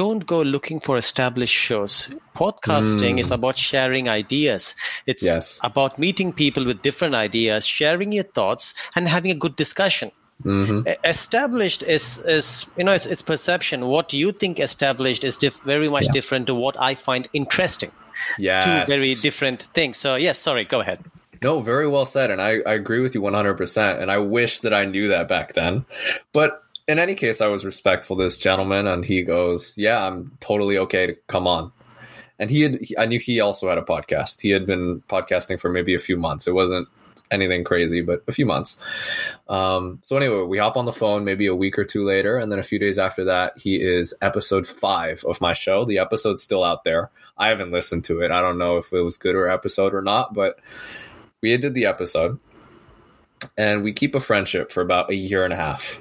don't 0.00 0.24
go 0.24 0.40
looking 0.40 0.80
for 0.80 0.96
established 0.96 1.52
shows. 1.52 2.18
Podcasting 2.34 3.16
mm. 3.16 3.20
is 3.20 3.30
about 3.30 3.58
sharing 3.58 4.08
ideas. 4.08 4.74
It's 5.04 5.24
yes. 5.24 5.58
about 5.62 5.98
meeting 5.98 6.32
people 6.32 6.64
with 6.64 6.80
different 6.80 7.14
ideas, 7.14 7.66
sharing 7.66 8.12
your 8.12 8.24
thoughts, 8.24 8.72
and 8.96 9.06
having 9.06 9.30
a 9.30 9.34
good 9.34 9.56
discussion. 9.56 10.10
Mm-hmm. 10.42 10.88
Established 11.04 11.82
is 11.82 12.16
is 12.24 12.64
you 12.78 12.84
know 12.84 12.92
it's, 12.92 13.04
it's 13.04 13.20
perception. 13.20 13.84
What 13.88 14.14
you 14.14 14.32
think 14.32 14.58
established 14.58 15.22
is 15.22 15.36
diff- 15.36 15.60
very 15.64 15.90
much 15.90 16.06
yeah. 16.06 16.12
different 16.12 16.46
to 16.46 16.54
what 16.54 16.80
I 16.80 16.94
find 16.94 17.28
interesting. 17.34 17.92
Yeah, 18.38 18.60
two 18.60 18.92
very 18.94 19.12
different 19.20 19.68
things. 19.74 19.98
So 19.98 20.16
yes, 20.16 20.38
sorry, 20.38 20.64
go 20.64 20.80
ahead. 20.80 21.04
No, 21.42 21.60
very 21.60 21.88
well 21.88 22.06
said, 22.06 22.30
and 22.30 22.40
I, 22.40 22.60
I 22.64 22.72
agree 22.72 23.00
with 23.00 23.14
you 23.14 23.20
one 23.20 23.34
hundred 23.34 23.60
percent. 23.60 24.00
And 24.00 24.10
I 24.10 24.16
wish 24.16 24.60
that 24.60 24.72
I 24.72 24.86
knew 24.86 25.08
that 25.08 25.28
back 25.28 25.52
then, 25.52 25.84
but 26.32 26.64
in 26.90 26.98
any 26.98 27.14
case, 27.14 27.40
I 27.40 27.46
was 27.46 27.64
respectful 27.64 28.16
to 28.16 28.24
this 28.24 28.36
gentleman, 28.36 28.88
and 28.88 29.04
he 29.04 29.22
goes, 29.22 29.74
"Yeah, 29.76 30.04
I'm 30.04 30.36
totally 30.40 30.76
okay 30.78 31.06
to 31.06 31.14
come 31.28 31.46
on." 31.46 31.72
And 32.38 32.50
he 32.50 32.62
had, 32.62 32.80
I 32.98 33.06
knew 33.06 33.20
he 33.20 33.38
also 33.38 33.68
had 33.68 33.78
a 33.78 33.82
podcast. 33.82 34.40
He 34.40 34.50
had 34.50 34.66
been 34.66 35.02
podcasting 35.02 35.60
for 35.60 35.70
maybe 35.70 35.94
a 35.94 36.00
few 36.00 36.16
months. 36.16 36.48
It 36.48 36.54
wasn't 36.54 36.88
anything 37.30 37.62
crazy, 37.62 38.00
but 38.00 38.24
a 38.26 38.32
few 38.32 38.44
months. 38.44 38.80
Um, 39.48 39.98
so 40.02 40.16
anyway, 40.16 40.42
we 40.42 40.58
hop 40.58 40.76
on 40.76 40.84
the 40.84 40.92
phone 40.92 41.24
maybe 41.24 41.46
a 41.46 41.54
week 41.54 41.78
or 41.78 41.84
two 41.84 42.02
later, 42.02 42.38
and 42.38 42.50
then 42.50 42.58
a 42.58 42.64
few 42.64 42.80
days 42.80 42.98
after 42.98 43.24
that, 43.26 43.56
he 43.56 43.76
is 43.80 44.12
episode 44.20 44.66
five 44.66 45.22
of 45.24 45.40
my 45.40 45.52
show. 45.52 45.84
The 45.84 45.98
episode's 45.98 46.42
still 46.42 46.64
out 46.64 46.82
there. 46.82 47.10
I 47.38 47.50
haven't 47.50 47.70
listened 47.70 48.04
to 48.06 48.20
it. 48.20 48.32
I 48.32 48.40
don't 48.40 48.58
know 48.58 48.78
if 48.78 48.92
it 48.92 49.02
was 49.02 49.16
good 49.16 49.36
or 49.36 49.48
episode 49.48 49.94
or 49.94 50.02
not, 50.02 50.34
but 50.34 50.58
we 51.40 51.56
did 51.56 51.74
the 51.74 51.86
episode, 51.86 52.40
and 53.56 53.84
we 53.84 53.92
keep 53.92 54.16
a 54.16 54.20
friendship 54.20 54.72
for 54.72 54.80
about 54.80 55.10
a 55.10 55.14
year 55.14 55.44
and 55.44 55.52
a 55.52 55.56
half 55.56 56.00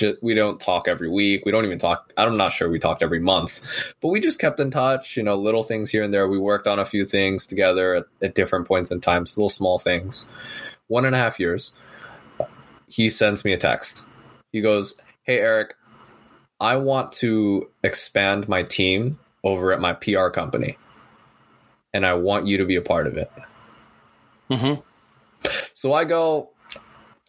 just, 0.00 0.22
we 0.22 0.34
don't 0.34 0.58
talk 0.58 0.88
every 0.88 1.08
week. 1.08 1.44
We 1.44 1.52
don't 1.52 1.64
even 1.64 1.78
talk. 1.78 2.12
I'm 2.16 2.36
not 2.36 2.52
sure 2.52 2.68
we 2.68 2.78
talked 2.78 3.02
every 3.02 3.20
month, 3.20 3.94
but 4.00 4.08
we 4.08 4.18
just 4.18 4.40
kept 4.40 4.58
in 4.58 4.70
touch. 4.70 5.16
You 5.16 5.22
know, 5.22 5.36
little 5.36 5.62
things 5.62 5.90
here 5.90 6.02
and 6.02 6.12
there. 6.12 6.26
We 6.26 6.38
worked 6.38 6.66
on 6.66 6.78
a 6.78 6.84
few 6.84 7.04
things 7.04 7.46
together 7.46 7.94
at, 7.94 8.04
at 8.22 8.34
different 8.34 8.66
points 8.66 8.90
in 8.90 9.00
time, 9.00 9.22
little 9.22 9.50
small 9.50 9.78
things. 9.78 10.30
One 10.88 11.04
and 11.04 11.14
a 11.14 11.18
half 11.18 11.38
years. 11.38 11.72
He 12.88 13.10
sends 13.10 13.44
me 13.44 13.52
a 13.52 13.58
text. 13.58 14.04
He 14.50 14.60
goes, 14.60 14.96
"Hey 15.22 15.38
Eric, 15.38 15.74
I 16.58 16.76
want 16.76 17.12
to 17.12 17.70
expand 17.84 18.48
my 18.48 18.64
team 18.64 19.20
over 19.44 19.72
at 19.72 19.80
my 19.80 19.92
PR 19.92 20.28
company, 20.28 20.76
and 21.94 22.04
I 22.04 22.14
want 22.14 22.48
you 22.48 22.58
to 22.58 22.64
be 22.64 22.74
a 22.74 22.82
part 22.82 23.06
of 23.06 23.16
it." 23.16 23.30
Mm-hmm. 24.50 24.80
So 25.72 25.92
I 25.92 26.04
go, 26.04 26.50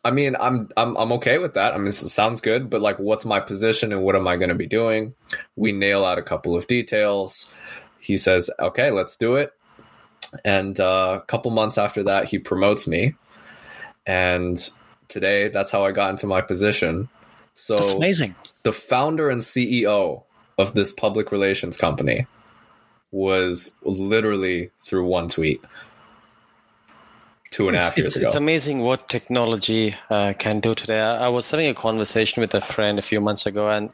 I 0.04 0.12
mean, 0.12 0.36
I'm 0.40 0.70
I'm 0.76 0.98
I'm 0.98 1.12
okay 1.14 1.38
with 1.38 1.54
that. 1.54 1.74
I 1.74 1.78
mean, 1.78 1.88
it 1.88 1.94
sounds 1.94 2.42
good, 2.42 2.70
but 2.70 2.82
like, 2.82 2.98
what's 2.98 3.26
my 3.26 3.40
position 3.40 3.92
and 3.92 4.04
what 4.04 4.16
am 4.16 4.28
I 4.28 4.36
going 4.38 4.50
to 4.50 4.56
be 4.56 4.68
doing? 4.68 5.14
We 5.56 5.72
nail 5.72 6.04
out 6.04 6.18
a 6.18 6.24
couple 6.24 6.56
of 6.56 6.68
details. 6.68 7.52
He 8.00 8.18
says, 8.18 8.50
"Okay, 8.60 8.90
let's 8.92 9.16
do 9.16 9.36
it." 9.36 9.54
And 10.44 10.80
uh, 10.80 11.20
a 11.22 11.26
couple 11.26 11.52
months 11.52 11.78
after 11.78 12.04
that, 12.04 12.30
he 12.30 12.40
promotes 12.40 12.88
me, 12.88 13.16
and 14.06 14.70
today, 15.12 15.50
that's 15.50 15.72
how 15.72 15.86
I 15.86 15.92
got 15.92 16.10
into 16.10 16.26
my 16.26 16.42
position. 16.42 17.10
So 17.54 17.74
that's 17.76 17.94
amazing. 17.94 18.36
The 18.64 18.74
founder 18.74 19.30
and 19.30 19.42
CEO 19.42 20.24
of 20.58 20.74
this 20.74 20.92
public 20.92 21.32
relations 21.32 21.78
company 21.78 22.26
was 23.12 23.76
literally 23.84 24.72
through 24.86 25.06
one 25.06 25.28
tweet. 25.28 25.62
Two 27.52 27.68
and 27.68 27.78
a 27.78 27.80
half 27.80 27.90
it's, 27.90 27.98
years 27.98 28.08
it's, 28.08 28.18
ago. 28.18 28.26
It's 28.28 28.36
amazing 28.36 28.80
what 28.80 29.08
technology 29.08 29.96
uh, 30.10 30.34
can 30.38 30.60
do 30.60 30.74
today. 30.74 31.00
I, 31.00 31.26
I 31.26 31.30
was 31.30 31.52
having 31.52 31.68
a 31.68 31.74
conversation 31.74 32.42
with 32.42 32.56
a 32.56 32.62
friend 32.62 32.98
a 32.98 33.02
few 33.02 33.22
months 33.22 33.46
ago, 33.46 33.70
and 33.70 33.92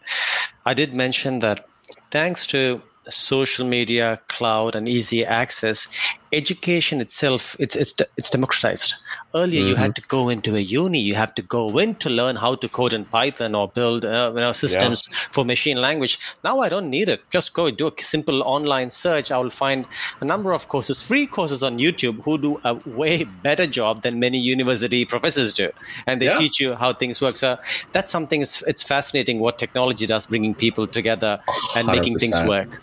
I 0.66 0.74
did 0.74 0.94
mention 0.94 1.40
that 1.40 1.68
thanks 2.12 2.48
to 2.48 2.82
social 3.10 3.66
media, 3.66 4.22
cloud, 4.28 4.76
and 4.76 4.88
easy 4.88 5.26
access, 5.26 5.88
education 6.32 7.02
itself 7.02 7.56
it's 7.60 7.76
it's 7.76 7.94
it's 8.18 8.30
democratized. 8.30 8.96
Earlier, 9.34 9.62
mm-hmm. 9.62 9.70
you 9.70 9.76
had 9.76 9.96
to 9.96 10.02
go 10.02 10.30
into 10.30 10.56
a 10.56 10.60
uni, 10.60 11.00
you 11.00 11.16
have 11.16 11.34
to 11.36 11.42
go 11.42 11.78
in 11.78 11.96
to 11.96 12.10
learn 12.10 12.36
how 12.36 12.56
to 12.56 12.70
code 12.70 12.94
in 12.94 13.06
Python 13.06 13.56
or 13.56 13.68
build 13.68 14.06
uh, 14.06 14.32
you 14.34 14.40
know 14.40 14.52
systems 14.52 15.08
yeah. 15.10 15.18
for 15.32 15.46
machine 15.46 15.78
language. 15.78 16.20
Now 16.44 16.60
I 16.60 16.70
don't 16.70 16.90
need 16.90 17.10
it. 17.10 17.22
Just 17.30 17.54
go 17.54 17.70
do 17.72 17.88
a 17.88 18.02
simple 18.02 18.44
online 18.44 18.90
search. 18.90 19.32
I 19.32 19.38
will 19.38 19.50
find 19.50 19.86
a 20.22 20.26
number 20.26 20.54
of 20.54 20.68
courses, 20.68 21.02
free 21.02 21.26
courses 21.26 21.64
on 21.64 21.80
YouTube, 21.80 22.24
who 22.24 22.38
do 22.38 22.60
a 22.64 22.76
way 22.86 23.24
better 23.24 23.68
job 23.68 24.02
than 24.02 24.20
many 24.20 24.40
university 24.40 25.06
professors 25.06 25.54
do, 25.54 25.72
and 26.06 26.22
they 26.22 26.28
yeah. 26.28 26.36
teach 26.36 26.60
you 26.60 26.76
how 26.76 26.94
things 26.94 27.22
work. 27.22 27.36
So 27.36 27.58
that's 27.92 28.12
something. 28.12 28.42
It's 28.42 28.84
fascinating 28.84 29.40
what 29.40 29.60
technology 29.60 30.06
does, 30.06 30.28
bringing 30.28 30.56
people 30.56 30.88
together 30.88 31.40
and 31.76 31.88
100%. 31.88 31.92
making 31.96 32.20
things 32.20 32.44
work. 32.44 32.82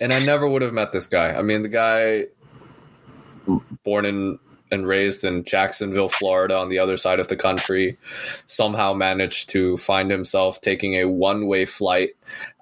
And 0.00 0.12
I 0.12 0.24
never 0.24 0.46
would 0.46 0.62
have 0.62 0.72
met 0.72 0.92
this 0.92 1.06
guy. 1.06 1.32
I 1.32 1.42
mean, 1.42 1.62
the 1.62 1.68
guy 1.68 2.26
born 3.84 4.04
in 4.04 4.38
and 4.70 4.86
raised 4.86 5.24
in 5.24 5.44
Jacksonville, 5.44 6.08
Florida, 6.08 6.56
on 6.56 6.68
the 6.68 6.78
other 6.78 6.96
side 6.96 7.18
of 7.18 7.28
the 7.28 7.36
country, 7.36 7.98
somehow 8.46 8.92
managed 8.92 9.48
to 9.50 9.76
find 9.78 10.10
himself 10.10 10.60
taking 10.60 10.94
a 10.94 11.04
one 11.04 11.46
way 11.46 11.64
flight 11.64 12.10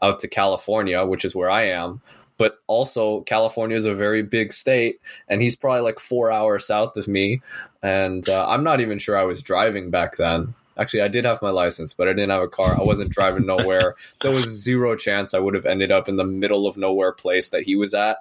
out 0.02 0.20
to 0.20 0.28
California, 0.28 1.04
which 1.04 1.24
is 1.24 1.34
where 1.34 1.50
I 1.50 1.64
am. 1.64 2.00
But 2.38 2.58
also, 2.68 3.22
California 3.22 3.76
is 3.76 3.86
a 3.86 3.94
very 3.94 4.22
big 4.22 4.52
state, 4.52 5.00
and 5.28 5.42
he's 5.42 5.56
probably 5.56 5.80
like 5.80 5.98
four 5.98 6.30
hours 6.30 6.66
south 6.66 6.96
of 6.96 7.08
me. 7.08 7.42
And 7.82 8.28
uh, 8.28 8.48
I'm 8.48 8.62
not 8.62 8.80
even 8.80 8.98
sure 8.98 9.18
I 9.18 9.24
was 9.24 9.42
driving 9.42 9.90
back 9.90 10.16
then. 10.16 10.54
Actually, 10.78 11.02
I 11.02 11.08
did 11.08 11.24
have 11.24 11.42
my 11.42 11.50
license, 11.50 11.92
but 11.92 12.06
I 12.06 12.12
didn't 12.12 12.30
have 12.30 12.42
a 12.42 12.48
car. 12.48 12.78
I 12.78 12.84
wasn't 12.84 13.10
driving 13.10 13.46
nowhere. 13.46 13.96
There 14.22 14.30
was 14.30 14.44
zero 14.44 14.94
chance 14.94 15.34
I 15.34 15.40
would 15.40 15.54
have 15.54 15.66
ended 15.66 15.90
up 15.90 16.08
in 16.08 16.14
the 16.14 16.24
middle 16.24 16.68
of 16.68 16.76
nowhere 16.76 17.10
place 17.10 17.50
that 17.50 17.64
he 17.64 17.74
was 17.74 17.94
at. 17.94 18.18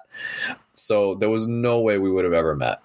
So 0.80 1.14
there 1.14 1.30
was 1.30 1.46
no 1.46 1.80
way 1.80 1.98
we 1.98 2.10
would 2.10 2.24
have 2.24 2.34
ever 2.34 2.54
met. 2.54 2.80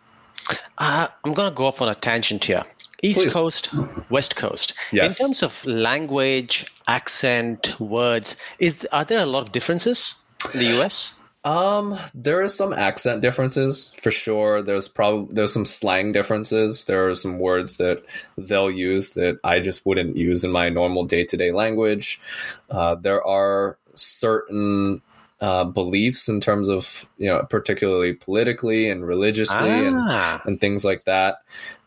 Uh, 0.78 1.08
I'm 1.24 1.34
going 1.34 1.50
to 1.50 1.56
go 1.56 1.68
off 1.68 1.82
on 1.82 1.90
a 1.90 1.96
tangent 1.96 2.46
here. 2.46 2.64
East 3.02 3.22
Please. 3.22 3.34
Coast, 3.34 3.70
West 4.10 4.36
Coast. 4.38 4.74
Yes. 4.92 5.20
In 5.20 5.26
terms 5.26 5.44
of 5.44 5.66
language, 5.66 6.66
accent, 6.88 7.80
words, 7.80 8.38
is 8.60 8.88
are 8.92 9.04
there 9.04 9.20
a 9.20 9.26
lot 9.26 9.44
of 9.44 9.52
differences 9.52 10.16
in 10.54 10.60
the 10.60 10.80
US? 10.80 11.18
Um, 11.46 12.00
there 12.14 12.42
is 12.42 12.56
some 12.56 12.72
accent 12.72 13.22
differences 13.22 13.92
for 14.02 14.12
sure. 14.12 14.62
There's 14.62 14.88
probably 14.88 15.36
there's 15.36 15.54
some 15.54 15.66
slang 15.66 16.14
differences. 16.14 16.86
There 16.86 17.10
are 17.10 17.16
some 17.16 17.40
words 17.40 17.76
that 17.78 18.04
they'll 18.38 18.72
use 18.72 19.16
that 19.16 19.40
I 19.44 19.60
just 19.60 19.86
wouldn't 19.86 20.16
use 20.16 20.46
in 20.46 20.52
my 20.52 20.70
normal 20.70 21.04
day 21.04 21.26
to 21.26 21.36
day 21.36 21.52
language. 21.52 22.22
Uh, 22.70 22.96
there 22.96 23.22
are 23.26 23.78
certain 23.96 25.02
uh, 25.44 25.66
beliefs 25.66 26.30
in 26.30 26.40
terms 26.40 26.70
of 26.70 27.06
you 27.18 27.28
know 27.28 27.46
particularly 27.50 28.14
politically 28.14 28.90
and 28.90 29.06
religiously 29.06 29.58
ah. 29.60 30.36
and, 30.36 30.50
and 30.52 30.62
things 30.62 30.86
like 30.86 31.04
that. 31.04 31.40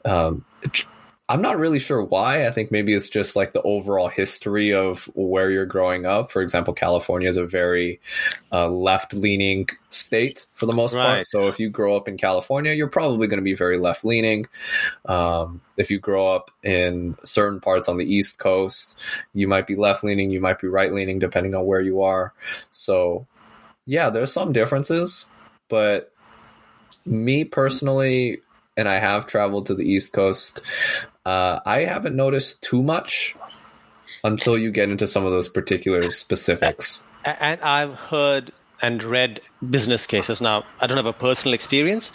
Um, 0.04 0.44
I'm 1.28 1.40
not 1.40 1.58
really 1.58 1.78
sure 1.78 2.04
why. 2.04 2.46
I 2.46 2.50
think 2.50 2.70
maybe 2.70 2.92
it's 2.92 3.08
just 3.08 3.34
like 3.34 3.52
the 3.52 3.62
overall 3.62 4.08
history 4.08 4.74
of 4.74 5.10
where 5.14 5.50
you're 5.50 5.66
growing 5.66 6.04
up. 6.04 6.30
For 6.30 6.42
example, 6.42 6.74
California 6.74 7.28
is 7.28 7.38
a 7.38 7.46
very 7.46 7.98
uh, 8.52 8.68
left 8.68 9.14
leaning 9.14 9.68
state 9.88 10.46
for 10.54 10.66
the 10.66 10.76
most 10.76 10.94
right. 10.94 11.06
part. 11.06 11.26
So 11.26 11.48
if 11.48 11.58
you 11.58 11.70
grow 11.70 11.96
up 11.96 12.08
in 12.08 12.18
California, 12.18 12.74
you're 12.74 12.86
probably 12.88 13.26
going 13.26 13.40
to 13.40 13.44
be 13.44 13.54
very 13.54 13.78
left 13.78 14.04
leaning. 14.04 14.46
Um, 15.06 15.62
if 15.78 15.90
you 15.90 15.98
grow 15.98 16.32
up 16.32 16.52
in 16.62 17.16
certain 17.24 17.60
parts 17.60 17.88
on 17.88 17.96
the 17.96 18.04
East 18.04 18.38
Coast, 18.38 19.00
you 19.32 19.48
might 19.48 19.66
be 19.66 19.76
left 19.76 20.04
leaning, 20.04 20.30
you 20.30 20.40
might 20.40 20.60
be 20.60 20.68
right 20.68 20.92
leaning, 20.92 21.18
depending 21.18 21.54
on 21.54 21.64
where 21.64 21.80
you 21.80 22.02
are. 22.02 22.34
So 22.70 23.26
yeah, 23.86 24.10
there's 24.10 24.32
some 24.32 24.52
differences, 24.52 25.26
but 25.68 26.12
me 27.04 27.44
personally, 27.44 28.42
and 28.76 28.88
I 28.88 28.98
have 28.98 29.26
traveled 29.26 29.66
to 29.66 29.74
the 29.74 29.84
East 29.84 30.12
Coast. 30.12 30.60
Uh, 31.24 31.60
I 31.64 31.84
haven't 31.84 32.16
noticed 32.16 32.62
too 32.62 32.82
much 32.82 33.34
until 34.24 34.58
you 34.58 34.70
get 34.70 34.90
into 34.90 35.06
some 35.06 35.24
of 35.24 35.32
those 35.32 35.48
particular 35.48 36.10
specifics. 36.10 37.02
And 37.24 37.60
I've 37.60 37.94
heard 37.94 38.52
and 38.82 39.02
read 39.02 39.40
business 39.70 40.06
cases. 40.06 40.40
Now, 40.40 40.64
I 40.80 40.86
don't 40.86 40.96
have 40.96 41.06
a 41.06 41.12
personal 41.12 41.54
experience 41.54 42.12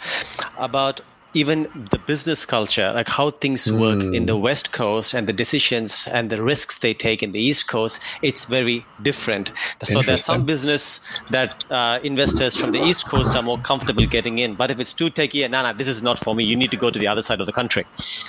about 0.58 1.00
even 1.34 1.62
the 1.90 1.98
business 2.06 2.44
culture, 2.44 2.92
like 2.92 3.08
how 3.08 3.30
things 3.30 3.70
work 3.70 4.00
mm. 4.00 4.14
in 4.14 4.26
the 4.26 4.36
hmm. 4.36 4.42
West 4.42 4.72
Coast 4.72 5.14
and 5.14 5.26
the 5.26 5.32
decisions 5.32 6.06
and 6.12 6.30
the 6.30 6.42
risks 6.42 6.78
they 6.78 6.94
take 6.94 7.22
in 7.22 7.32
the 7.32 7.40
East 7.40 7.68
Coast, 7.68 8.02
it's 8.20 8.44
very 8.44 8.84
different. 9.02 9.52
So 9.82 10.02
there's 10.02 10.24
some 10.24 10.44
business 10.44 11.00
that 11.30 11.64
uh, 11.70 12.00
investors 12.02 12.56
from 12.56 12.72
the 12.72 12.82
East 12.82 13.06
Coast 13.06 13.34
are 13.36 13.42
more 13.42 13.58
comfortable 13.58 14.04
getting 14.06 14.38
in. 14.38 14.54
But 14.54 14.70
if 14.70 14.78
it's 14.78 14.92
too 14.92 15.10
techy, 15.10 15.42
and 15.42 15.52
nah, 15.52 15.62
nah, 15.62 15.72
this 15.72 15.88
is 15.88 16.02
not 16.02 16.18
for 16.18 16.34
me, 16.34 16.44
you 16.44 16.56
need 16.56 16.70
to 16.70 16.76
go 16.76 16.90
to 16.90 16.98
the 16.98 17.08
other 17.08 17.22
side 17.22 17.40
of 17.40 17.46
the 17.46 17.52
country. 17.52 17.84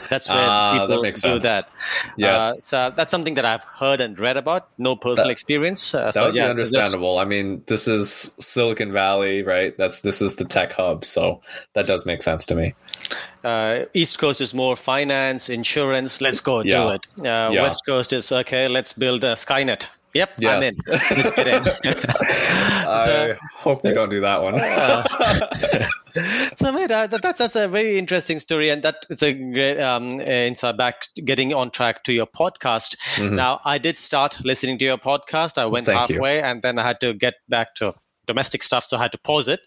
That's 0.10 0.30
where 0.30 0.38
uh, 0.38 0.72
people 0.72 1.02
that 1.02 1.16
do 1.16 1.20
sense. 1.20 1.44
that. 1.44 1.70
Yes. 2.18 2.42
Uh, 2.42 2.54
so 2.56 2.94
that's 2.96 3.12
something 3.12 3.34
that 3.36 3.46
I've 3.46 3.64
heard 3.64 4.02
and 4.02 4.18
read 4.18 4.38
about. 4.38 4.70
No 4.78 4.96
personal 4.96 5.28
that, 5.28 5.32
experience. 5.32 5.94
Uh, 5.94 6.06
that 6.06 6.14
so, 6.14 6.26
would 6.26 6.36
yeah, 6.36 6.46
be 6.46 6.52
understandable. 6.52 7.18
I 7.18 7.26
mean, 7.26 7.64
this 7.68 7.88
is 7.88 8.34
Silicon 8.40 8.92
Valley, 8.92 9.44
right? 9.44 9.78
That's 9.78 10.02
this 10.02 10.22
is 10.22 10.36
the 10.36 10.46
tech 10.46 10.74
hub, 10.74 11.06
so 11.06 11.42
that 11.74 11.86
does 11.86 12.06
make 12.06 12.24
sense 12.24 12.46
to 12.48 12.56
me. 12.56 12.76
Uh, 13.44 13.86
East 13.94 14.20
Coast 14.20 14.40
is 14.42 14.54
more 14.54 14.76
finance, 14.76 15.50
insurance. 15.50 16.22
Let's 16.22 16.40
go 16.40 16.64
yeah. 16.64 16.72
do 16.72 16.90
it. 16.92 17.08
Uh, 17.20 17.52
yeah. 17.52 17.62
West 17.62 17.82
Coast 17.86 18.14
is 18.14 18.32
okay. 18.32 18.68
Let's 18.68 18.94
build 18.94 19.24
a 19.24 19.34
Skynet. 19.34 19.88
Yep, 20.14 20.30
yes. 20.38 20.52
I'm 20.52 20.64
in. 20.64 21.18
Let's 21.18 21.32
get 21.32 21.48
in. 21.48 21.64
I 22.88 23.36
hope 23.56 23.84
you 23.84 23.94
don't 23.96 24.10
do 24.10 24.22
that 24.22 24.44
one. 24.44 24.56
uh, 24.60 25.04
so, 26.56 26.72
mate, 26.72 26.92
uh, 26.92 27.08
that, 27.08 27.22
that's 27.22 27.40
that's 27.40 27.56
a 27.56 27.68
very 27.68 27.98
interesting 27.98 28.40
story, 28.40 28.70
and 28.70 28.84
that 28.84 29.08
it's 29.10 29.24
a 29.24 29.34
great 29.34 29.80
um, 29.80 30.22
insight 30.22 30.78
back 30.78 31.08
getting 31.16 31.54
on 31.56 31.72
track 31.72 32.04
to 32.04 32.14
your 32.14 32.28
podcast. 32.28 32.98
Mm-hmm. 33.16 33.36
Now, 33.36 33.60
I 33.66 33.80
did 33.80 33.98
start 33.98 34.38
listening 34.46 34.78
to 34.78 34.86
your 34.86 35.00
podcast. 35.00 35.58
I 35.58 35.66
went 35.66 35.88
Thank 35.88 36.12
halfway, 36.12 36.38
you. 36.38 36.44
and 36.44 36.62
then 36.62 36.78
I 36.78 36.86
had 36.86 37.00
to 37.02 37.14
get 37.14 37.34
back 37.50 37.74
to 37.76 37.96
domestic 38.25 38.63
stuff, 38.63 38.84
so 38.84 38.98
I 38.98 39.01
had 39.01 39.12
to 39.12 39.18
pause 39.18 39.48
it. 39.48 39.60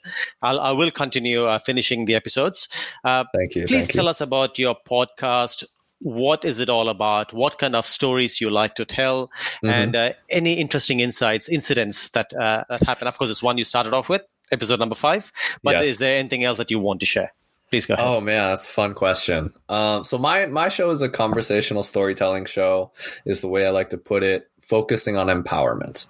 I'll, 0.42 0.60
I 0.60 0.72
will 0.72 0.90
continue 0.90 1.46
uh, 1.46 1.58
finishing 1.58 2.04
the 2.04 2.14
episodes. 2.14 2.68
Uh, 3.04 3.24
Thank 3.34 3.54
you. 3.54 3.64
Please 3.64 3.86
Thank 3.86 3.92
tell 3.92 4.04
you. 4.04 4.10
us 4.10 4.20
about 4.20 4.58
your 4.58 4.76
podcast. 4.88 5.64
What 6.00 6.44
is 6.44 6.60
it 6.60 6.68
all 6.68 6.90
about? 6.90 7.32
What 7.32 7.58
kind 7.58 7.74
of 7.74 7.86
stories 7.86 8.40
you 8.40 8.50
like 8.50 8.74
to 8.74 8.84
tell, 8.84 9.28
mm-hmm. 9.28 9.68
and 9.68 9.96
uh, 9.96 10.12
any 10.30 10.54
interesting 10.54 11.00
insights, 11.00 11.48
incidents 11.48 12.10
that 12.10 12.32
uh, 12.34 12.64
that 12.68 12.82
happen? 12.82 13.08
Of 13.08 13.16
course, 13.16 13.30
it's 13.30 13.42
one 13.42 13.56
you 13.56 13.64
started 13.64 13.94
off 13.94 14.10
with, 14.10 14.22
episode 14.52 14.78
number 14.78 14.94
five. 14.94 15.32
But 15.62 15.78
yes. 15.78 15.86
is 15.86 15.98
there 15.98 16.18
anything 16.18 16.44
else 16.44 16.58
that 16.58 16.70
you 16.70 16.80
want 16.80 17.00
to 17.00 17.06
share? 17.06 17.32
Please 17.70 17.86
go 17.86 17.94
ahead. 17.94 18.06
Oh 18.06 18.20
man, 18.20 18.50
that's 18.50 18.66
a 18.66 18.70
fun 18.70 18.94
question. 18.94 19.50
Um, 19.68 20.04
so 20.04 20.18
my 20.18 20.46
my 20.46 20.68
show 20.68 20.90
is 20.90 21.02
a 21.02 21.08
conversational 21.08 21.82
storytelling 21.82 22.44
show, 22.44 22.92
is 23.24 23.40
the 23.40 23.48
way 23.48 23.66
I 23.66 23.70
like 23.70 23.90
to 23.90 23.98
put 23.98 24.22
it, 24.22 24.48
focusing 24.60 25.16
on 25.16 25.28
empowerment. 25.28 26.06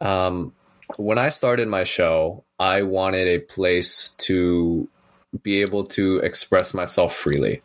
Um, 0.00 0.54
when 0.96 1.18
I 1.18 1.28
started 1.28 1.68
my 1.68 1.84
show, 1.84 2.44
I 2.58 2.82
wanted 2.82 3.28
a 3.28 3.38
place 3.38 4.10
to 4.18 4.88
be 5.42 5.60
able 5.60 5.84
to 5.84 6.16
express 6.16 6.74
myself 6.74 7.14
freely. 7.14 7.60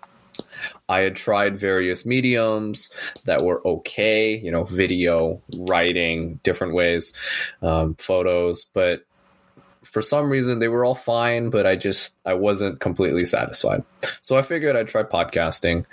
I 0.88 1.02
had 1.02 1.16
tried 1.16 1.58
various 1.58 2.06
mediums 2.06 2.90
that 3.26 3.42
were 3.42 3.66
okay, 3.68 4.38
you 4.38 4.52
know, 4.52 4.64
video, 4.64 5.42
writing, 5.68 6.40
different 6.44 6.74
ways, 6.74 7.14
um, 7.62 7.96
photos, 7.96 8.66
but 8.66 9.06
for 9.84 10.02
some 10.02 10.30
reason 10.30 10.60
they 10.60 10.68
were 10.68 10.86
all 10.86 10.96
fine, 10.96 11.50
but 11.50 11.66
I 11.68 11.76
just 11.76 12.18
I 12.26 12.34
wasn't 12.34 12.80
completely 12.80 13.26
satisfied. 13.26 13.84
So 14.22 14.38
I 14.38 14.42
figured 14.42 14.76
I'd 14.76 14.88
try 14.88 15.04
podcasting, 15.04 15.86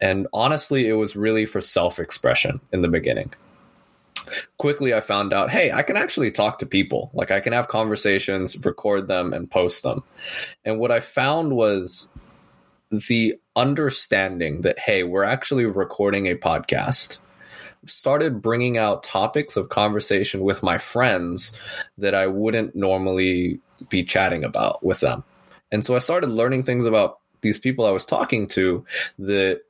and 0.00 0.26
honestly, 0.32 0.88
it 0.88 0.94
was 0.94 1.16
really 1.16 1.46
for 1.46 1.60
self 1.60 1.98
expression 1.98 2.60
in 2.72 2.82
the 2.82 2.88
beginning 2.88 3.32
quickly 4.58 4.94
I 4.94 5.00
found 5.00 5.32
out, 5.32 5.50
hey, 5.50 5.72
I 5.72 5.82
can 5.82 5.96
actually 5.96 6.30
talk 6.30 6.58
to 6.58 6.66
people. 6.66 7.10
Like 7.12 7.30
I 7.30 7.40
can 7.40 7.52
have 7.52 7.68
conversations, 7.68 8.56
record 8.64 9.08
them, 9.08 9.32
and 9.32 9.50
post 9.50 9.82
them. 9.82 10.02
And 10.64 10.78
what 10.78 10.90
I 10.90 11.00
found 11.00 11.54
was 11.54 12.08
the 12.90 13.36
understanding 13.56 14.62
that, 14.62 14.78
hey, 14.78 15.02
we're 15.02 15.24
actually 15.24 15.66
recording 15.66 16.26
a 16.26 16.36
podcast 16.36 17.18
started 17.86 18.40
bringing 18.40 18.78
out 18.78 19.02
topics 19.02 19.56
of 19.56 19.68
conversation 19.68 20.40
with 20.40 20.62
my 20.62 20.78
friends 20.78 21.58
that 21.98 22.14
I 22.14 22.26
wouldn't 22.26 22.76
normally 22.76 23.58
be 23.88 24.04
chatting 24.04 24.44
about 24.44 24.84
with 24.84 25.00
them. 25.00 25.24
And 25.70 25.84
so 25.84 25.96
I 25.96 25.98
started 25.98 26.30
learning 26.30 26.62
things 26.62 26.84
about 26.84 27.18
these 27.40 27.58
people 27.58 27.84
I 27.84 27.90
was 27.90 28.06
talking 28.06 28.46
to 28.48 28.84
that 29.18 29.62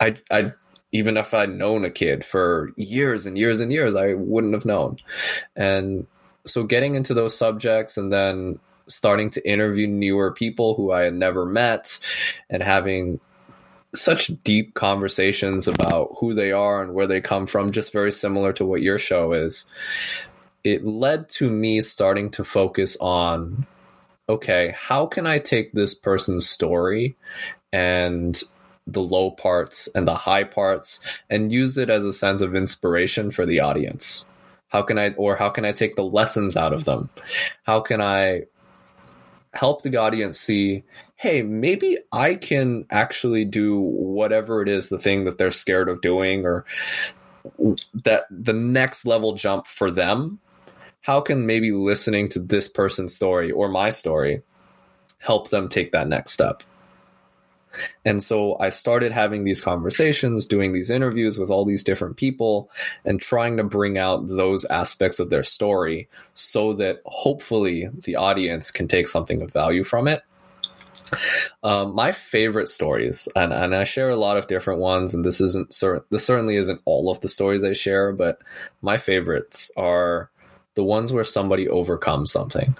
I 0.00 0.16
I 0.30 0.52
even 0.94 1.16
if 1.16 1.34
I'd 1.34 1.52
known 1.52 1.84
a 1.84 1.90
kid 1.90 2.24
for 2.24 2.70
years 2.76 3.26
and 3.26 3.36
years 3.36 3.60
and 3.60 3.72
years, 3.72 3.96
I 3.96 4.14
wouldn't 4.14 4.54
have 4.54 4.64
known. 4.64 4.98
And 5.56 6.06
so 6.46 6.62
getting 6.62 6.94
into 6.94 7.14
those 7.14 7.36
subjects 7.36 7.96
and 7.96 8.12
then 8.12 8.60
starting 8.86 9.28
to 9.30 9.46
interview 9.46 9.88
newer 9.88 10.30
people 10.30 10.76
who 10.76 10.92
I 10.92 11.02
had 11.02 11.14
never 11.14 11.44
met 11.44 11.98
and 12.48 12.62
having 12.62 13.18
such 13.92 14.28
deep 14.44 14.74
conversations 14.74 15.66
about 15.66 16.14
who 16.20 16.32
they 16.32 16.52
are 16.52 16.80
and 16.80 16.94
where 16.94 17.08
they 17.08 17.20
come 17.20 17.48
from, 17.48 17.72
just 17.72 17.92
very 17.92 18.12
similar 18.12 18.52
to 18.52 18.64
what 18.64 18.80
your 18.80 18.98
show 18.98 19.32
is. 19.32 19.66
It 20.62 20.84
led 20.84 21.28
to 21.30 21.50
me 21.50 21.80
starting 21.80 22.30
to 22.30 22.44
focus 22.44 22.96
on 23.00 23.66
okay, 24.26 24.74
how 24.78 25.04
can 25.04 25.26
I 25.26 25.38
take 25.38 25.72
this 25.72 25.92
person's 25.92 26.48
story 26.48 27.14
and 27.74 28.40
the 28.86 29.02
low 29.02 29.30
parts 29.30 29.88
and 29.94 30.06
the 30.06 30.14
high 30.14 30.44
parts 30.44 31.04
and 31.30 31.52
use 31.52 31.78
it 31.78 31.90
as 31.90 32.04
a 32.04 32.12
sense 32.12 32.42
of 32.42 32.54
inspiration 32.54 33.30
for 33.30 33.46
the 33.46 33.60
audience? 33.60 34.26
How 34.68 34.82
can 34.82 34.98
I, 34.98 35.10
or 35.14 35.36
how 35.36 35.50
can 35.50 35.64
I 35.64 35.72
take 35.72 35.96
the 35.96 36.04
lessons 36.04 36.56
out 36.56 36.72
of 36.72 36.84
them? 36.84 37.08
How 37.62 37.80
can 37.80 38.00
I 38.00 38.42
help 39.52 39.82
the 39.82 39.96
audience 39.96 40.38
see, 40.38 40.82
hey, 41.16 41.42
maybe 41.42 41.98
I 42.10 42.34
can 42.34 42.86
actually 42.90 43.44
do 43.44 43.78
whatever 43.78 44.62
it 44.62 44.68
is, 44.68 44.88
the 44.88 44.98
thing 44.98 45.24
that 45.24 45.38
they're 45.38 45.52
scared 45.52 45.88
of 45.88 46.00
doing, 46.00 46.44
or 46.44 46.64
that 48.02 48.24
the 48.30 48.52
next 48.52 49.06
level 49.06 49.34
jump 49.34 49.66
for 49.66 49.90
them? 49.90 50.40
How 51.02 51.20
can 51.20 51.46
maybe 51.46 51.70
listening 51.70 52.28
to 52.30 52.40
this 52.40 52.66
person's 52.66 53.14
story 53.14 53.50
or 53.50 53.68
my 53.68 53.90
story 53.90 54.42
help 55.18 55.50
them 55.50 55.68
take 55.68 55.92
that 55.92 56.08
next 56.08 56.32
step? 56.32 56.62
And 58.04 58.22
so 58.22 58.58
I 58.58 58.70
started 58.70 59.12
having 59.12 59.44
these 59.44 59.60
conversations, 59.60 60.46
doing 60.46 60.72
these 60.72 60.90
interviews 60.90 61.38
with 61.38 61.50
all 61.50 61.64
these 61.64 61.84
different 61.84 62.16
people, 62.16 62.70
and 63.04 63.20
trying 63.20 63.56
to 63.56 63.64
bring 63.64 63.98
out 63.98 64.26
those 64.28 64.64
aspects 64.66 65.18
of 65.18 65.30
their 65.30 65.44
story 65.44 66.08
so 66.34 66.72
that 66.74 67.00
hopefully 67.06 67.88
the 68.04 68.16
audience 68.16 68.70
can 68.70 68.88
take 68.88 69.08
something 69.08 69.42
of 69.42 69.52
value 69.52 69.84
from 69.84 70.08
it. 70.08 70.22
Um, 71.62 71.94
my 71.94 72.12
favorite 72.12 72.68
stories, 72.68 73.28
and, 73.36 73.52
and 73.52 73.74
I 73.74 73.84
share 73.84 74.10
a 74.10 74.16
lot 74.16 74.36
of 74.36 74.46
different 74.46 74.80
ones, 74.80 75.14
and 75.14 75.24
this 75.24 75.40
isn't 75.40 75.68
this 76.10 76.24
certainly 76.24 76.56
isn't 76.56 76.80
all 76.84 77.10
of 77.10 77.20
the 77.20 77.28
stories 77.28 77.62
I 77.62 77.72
share, 77.72 78.12
but 78.12 78.38
my 78.82 78.96
favorites 78.96 79.70
are 79.76 80.30
the 80.74 80.84
ones 80.84 81.12
where 81.12 81.24
somebody 81.24 81.68
overcomes 81.68 82.32
something. 82.32 82.76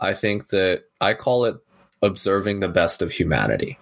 I 0.00 0.14
think 0.14 0.48
that 0.48 0.84
I 1.00 1.14
call 1.14 1.44
it 1.44 1.56
observing 2.00 2.60
the 2.60 2.68
best 2.68 3.02
of 3.02 3.12
humanity. 3.12 3.78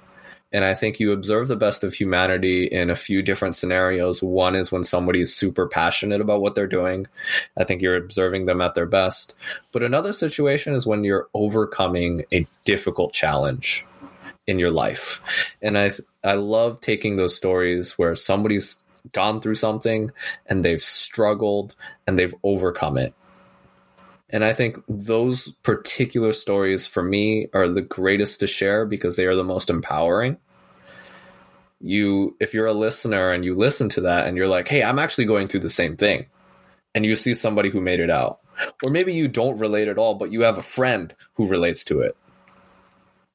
And 0.53 0.65
I 0.65 0.75
think 0.75 0.99
you 0.99 1.13
observe 1.13 1.49
the 1.49 1.57
best 1.57 1.85
of 1.85 1.95
humanity 1.95 2.65
in 2.65 2.91
a 2.91 2.97
few 2.97 3.23
different 3.23 3.55
scenarios. 3.55 4.23
One 4.23 4.57
is 4.57 4.73
when 4.73 4.85
somebody 4.85 5.21
is 5.21 5.35
super 5.35 5.69
passionate 5.69 6.21
about 6.21 6.41
what 6.41 6.55
they're 6.55 6.67
doing. 6.67 7.07
I 7.57 7.65
think 7.65 7.83
you're 7.83 7.97
observing 7.97 8.47
them 8.47 8.61
at 8.61 8.75
their 8.75 8.87
best. 8.87 9.37
But 9.73 9.83
another 9.83 10.13
situation 10.13 10.75
is 10.75 10.87
when 10.87 11.05
you're 11.05 11.29
overcoming 11.35 12.25
a 12.33 12.45
difficult 12.65 13.13
challenge 13.13 13.85
in 14.47 14.59
your 14.59 14.71
life. 14.71 15.23
And 15.63 15.79
I 15.79 15.93
I 16.25 16.35
love 16.35 16.81
taking 16.81 17.17
those 17.17 17.37
stories 17.37 17.97
where 17.97 18.15
somebody's 18.15 18.85
gone 19.13 19.41
through 19.41 19.55
something 19.55 20.11
and 20.47 20.65
they've 20.65 20.83
struggled 20.83 21.75
and 22.07 22.19
they've 22.19 22.35
overcome 22.43 22.99
it. 22.99 23.15
And 24.33 24.45
I 24.45 24.53
think 24.53 24.79
those 24.89 25.49
particular 25.63 26.33
stories 26.33 26.87
for 26.87 27.03
me 27.03 27.49
are 27.53 27.69
the 27.69 27.83
greatest 27.83 28.41
to 28.41 28.47
share 28.47 28.87
because 28.87 29.17
they 29.17 29.27
are 29.27 29.35
the 29.35 29.45
most 29.45 29.71
empowering. 29.71 30.39
You, 31.81 32.37
if 32.39 32.55
you're 32.55 32.67
a 32.67 32.73
listener 32.73 33.33
and 33.33 33.45
you 33.45 33.57
listen 33.57 33.89
to 33.91 34.03
that 34.03 34.27
and 34.27 34.37
you're 34.37 34.49
like, 34.49 34.69
hey, 34.69 34.83
I'm 34.85 34.99
actually 34.99 35.25
going 35.25 35.49
through 35.49 35.61
the 35.61 35.71
same 35.71 35.97
thing, 35.97 36.27
and 36.95 37.05
you 37.05 37.17
see 37.17 37.35
somebody 37.35 37.71
who 37.71 37.81
made 37.81 38.01
it 38.01 38.11
out, 38.11 38.39
or 38.85 38.93
maybe 38.93 39.15
you 39.15 39.27
don't 39.29 39.59
relate 39.59 39.89
at 39.89 39.99
all, 39.99 40.15
but 40.15 40.31
you 40.31 40.43
have 40.43 40.59
a 40.59 40.63
friend 40.63 41.15
who 41.35 41.49
relates 41.49 41.83
to 41.85 42.01
it, 42.01 42.17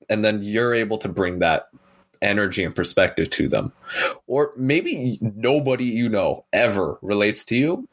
and 0.10 0.24
then 0.24 0.44
you're 0.44 0.74
able 0.74 1.00
to 1.00 1.10
bring 1.10 1.40
that 1.40 1.70
energy 2.22 2.63
and 2.63 2.75
perspective 2.75 3.29
to 3.31 3.48
them. 3.48 3.74
Or 4.28 4.51
maybe 4.56 5.17
nobody 5.21 5.86
you 5.86 6.10
know 6.10 6.45
ever 6.54 6.97
relates 7.01 7.43
to 7.45 7.58
you, 7.58 7.88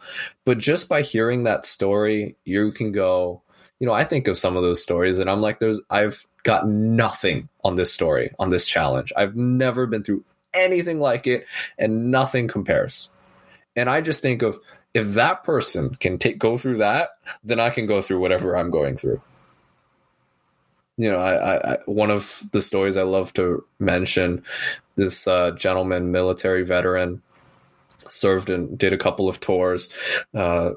but 0.45 0.59
just 0.59 0.89
by 0.89 1.03
hearing 1.03 1.45
that 1.45 1.67
story, 1.67 2.37
you 2.45 2.73
can 2.73 2.93
go, 2.93 3.43
you 3.81 3.87
know, 3.87 3.93
I 3.93 4.05
think 4.05 4.29
of 4.29 4.39
some 4.39 4.57
of 4.57 4.63
those 4.63 4.83
stories 4.83 5.19
and 5.19 5.29
I'm 5.29 5.41
like, 5.41 5.59
there's, 5.59 5.81
I've 5.91 6.25
got 6.45 6.69
nothing 6.69 7.49
on 7.65 7.77
this 7.77 7.93
story, 7.93 8.33
on 8.39 8.51
this 8.51 8.67
challenge. 8.67 9.13
I've 9.17 9.37
never 9.37 9.87
been 9.87 10.03
through 10.03 10.25
anything 10.55 11.01
like 11.01 11.27
it 11.27 11.47
and 11.79 12.11
nothing 12.11 12.49
compares. 12.49 13.11
And 13.75 13.89
I 13.89 14.01
just 14.01 14.23
think 14.23 14.43
of, 14.43 14.59
if 14.95 15.15
that 15.15 15.43
person 15.43 15.95
can 15.95 16.19
take 16.19 16.39
go 16.39 16.59
through 16.59 16.77
that, 16.77 17.11
then 17.43 17.59
I 17.59 17.71
can 17.71 17.87
go 17.87 18.03
through 18.03 18.21
whatever 18.21 18.55
I'm 18.55 18.71
going 18.71 18.97
through 18.99 19.23
you 21.03 21.11
know, 21.11 21.19
I, 21.19 21.73
I, 21.73 21.79
one 21.87 22.13
of 22.13 22.45
the 22.53 22.63
stories 22.63 22.97
I 22.97 23.03
love 23.03 23.33
to 23.33 23.67
mention 23.81 24.45
this 24.95 25.27
uh, 25.27 25.51
gentleman, 25.51 26.13
military 26.13 26.63
veteran, 26.63 27.23
served 28.09 28.49
and 28.49 28.79
did 28.79 28.93
a 28.93 28.99
couple 28.99 29.29
of 29.29 29.41
tours, 29.41 29.93
uh, 30.33 30.71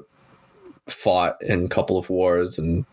fought 0.88 1.40
in 1.42 1.66
a 1.66 1.68
couple 1.68 1.96
of 1.96 2.10
wars, 2.10 2.58
and 2.58 2.84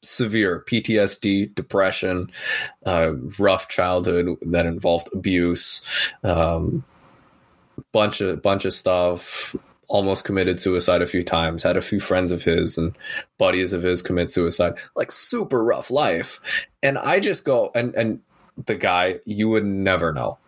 severe 0.00 0.64
PTSD, 0.66 1.54
depression, 1.54 2.30
uh, 2.86 3.12
rough 3.38 3.68
childhood 3.68 4.38
that 4.40 4.64
involved 4.64 5.10
abuse, 5.12 5.82
um, 6.24 6.84
bunch 7.92 8.22
of 8.22 8.40
bunch 8.40 8.64
of 8.64 8.72
stuff 8.72 9.54
almost 9.92 10.24
committed 10.24 10.58
suicide 10.58 11.02
a 11.02 11.06
few 11.06 11.22
times, 11.22 11.62
had 11.62 11.76
a 11.76 11.82
few 11.82 12.00
friends 12.00 12.30
of 12.30 12.42
his 12.42 12.78
and 12.78 12.96
buddies 13.36 13.74
of 13.74 13.82
his 13.82 14.00
commit 14.00 14.30
suicide. 14.30 14.78
Like 14.96 15.12
super 15.12 15.62
rough 15.62 15.90
life. 15.90 16.40
And 16.82 16.96
I 16.96 17.20
just 17.20 17.44
go 17.44 17.70
and 17.74 17.94
and 17.94 18.20
the 18.66 18.74
guy 18.74 19.20
you 19.26 19.50
would 19.50 19.66
never 19.66 20.12
know. 20.12 20.38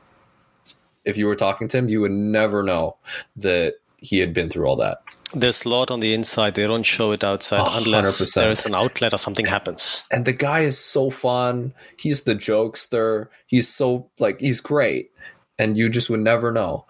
If 1.04 1.18
you 1.18 1.26
were 1.26 1.37
talking 1.37 1.68
to 1.68 1.78
him, 1.78 1.90
you 1.90 2.00
would 2.00 2.11
never 2.11 2.62
know 2.62 2.96
that 3.37 3.74
he 3.98 4.18
had 4.18 4.33
been 4.33 4.48
through 4.48 4.66
all 4.66 4.76
that. 4.76 5.02
There's 5.35 5.66
a 5.66 5.68
lot 5.68 5.90
on 5.90 6.00
the 6.00 6.14
inside. 6.14 6.54
They 6.54 6.66
don't 6.66 6.85
show 6.85 7.12
it 7.12 7.22
outside 7.22 7.61
100%. 7.61 7.85
unless 7.85 8.35
there 8.35 8.50
is 8.50 8.64
an 8.64 8.74
outlet 8.74 9.12
or 9.12 9.18
something 9.18 9.44
happens. 9.44 10.04
And 10.11 10.24
the 10.24 10.33
guy 10.33 10.61
is 10.61 10.78
so 10.78 11.11
fun. 11.11 11.74
He's 11.98 12.22
the 12.22 12.35
jokester. 12.35 13.28
He's 13.46 13.68
so 13.68 14.09
like 14.18 14.40
he's 14.40 14.62
great. 14.62 15.11
And 15.59 15.76
you 15.76 15.90
just 15.90 16.09
would 16.09 16.20
never 16.20 16.50
know. 16.50 16.87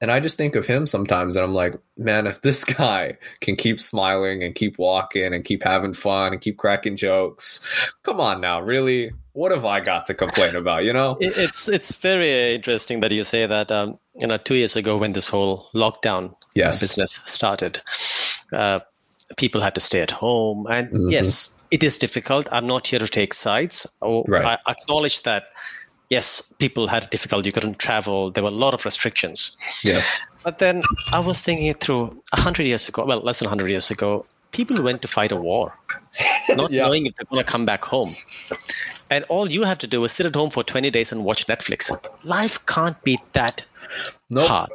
And 0.00 0.10
I 0.10 0.20
just 0.20 0.36
think 0.36 0.56
of 0.56 0.66
him 0.66 0.86
sometimes 0.86 1.36
and 1.36 1.44
I'm 1.44 1.54
like, 1.54 1.74
man, 1.96 2.26
if 2.26 2.42
this 2.42 2.64
guy 2.78 3.16
can 3.40 3.56
keep 3.56 3.80
smiling 3.80 4.42
and 4.42 4.54
keep 4.54 4.78
walking 4.78 5.32
and 5.32 5.44
keep 5.44 5.62
having 5.62 5.94
fun 5.94 6.32
and 6.32 6.40
keep 6.40 6.58
cracking 6.58 6.96
jokes, 6.96 7.60
come 8.02 8.20
on 8.20 8.40
now, 8.40 8.60
really? 8.60 9.12
What 9.32 9.52
have 9.52 9.64
I 9.64 9.80
got 9.80 10.06
to 10.06 10.14
complain 10.14 10.56
about, 10.56 10.84
you 10.84 10.92
know? 10.92 11.16
It's 11.20 11.68
it's 11.68 11.94
very 11.96 12.54
interesting 12.54 13.00
that 13.00 13.12
you 13.12 13.22
say 13.22 13.46
that 13.46 13.70
um, 13.70 13.98
you 14.14 14.26
know, 14.26 14.38
2 14.38 14.54
years 14.54 14.76
ago 14.76 14.96
when 14.96 15.12
this 15.12 15.28
whole 15.28 15.68
lockdown 15.74 16.34
yes. 16.54 16.80
business 16.80 17.20
started, 17.26 17.80
uh, 18.52 18.80
people 19.36 19.60
had 19.60 19.74
to 19.74 19.80
stay 19.80 20.00
at 20.00 20.10
home 20.10 20.66
and 20.70 20.88
mm-hmm. 20.88 21.10
yes, 21.10 21.52
it 21.70 21.82
is 21.82 21.98
difficult. 21.98 22.48
I'm 22.52 22.66
not 22.66 22.86
here 22.86 22.98
to 22.98 23.08
take 23.08 23.34
sides. 23.34 23.86
Right. 24.00 24.58
I 24.66 24.70
acknowledge 24.70 25.22
that 25.24 25.44
yes, 26.10 26.52
people 26.58 26.86
had 26.86 27.10
difficulty. 27.10 27.48
You 27.48 27.52
couldn't 27.52 27.78
travel. 27.78 28.30
There 28.30 28.42
were 28.44 28.50
a 28.50 28.52
lot 28.64 28.74
of 28.74 28.84
restrictions. 28.84 29.56
Yes. 29.82 30.20
But 30.42 30.58
then 30.58 30.82
I 31.12 31.20
was 31.20 31.40
thinking 31.40 31.66
it 31.66 31.80
through. 31.80 32.22
A 32.32 32.40
hundred 32.40 32.64
years 32.64 32.88
ago, 32.88 33.04
well, 33.06 33.20
less 33.20 33.40
than 33.40 33.48
hundred 33.48 33.70
years 33.70 33.90
ago, 33.90 34.26
people 34.52 34.82
went 34.82 35.02
to 35.02 35.08
fight 35.08 35.32
a 35.32 35.36
war, 35.36 35.76
not 36.48 36.70
yeah. 36.70 36.84
knowing 36.84 37.06
if 37.06 37.14
they're 37.14 37.26
going 37.30 37.44
to 37.44 37.50
come 37.50 37.66
back 37.66 37.84
home. 37.84 38.16
And 39.10 39.24
all 39.28 39.50
you 39.50 39.62
have 39.62 39.78
to 39.78 39.86
do 39.86 40.04
is 40.04 40.12
sit 40.12 40.26
at 40.26 40.34
home 40.34 40.50
for 40.50 40.64
20 40.64 40.90
days 40.90 41.12
and 41.12 41.24
watch 41.24 41.46
Netflix. 41.46 41.92
Life 42.24 42.64
can't 42.66 43.00
be 43.04 43.18
that 43.34 43.64
nope. 44.30 44.48
hard. 44.48 44.70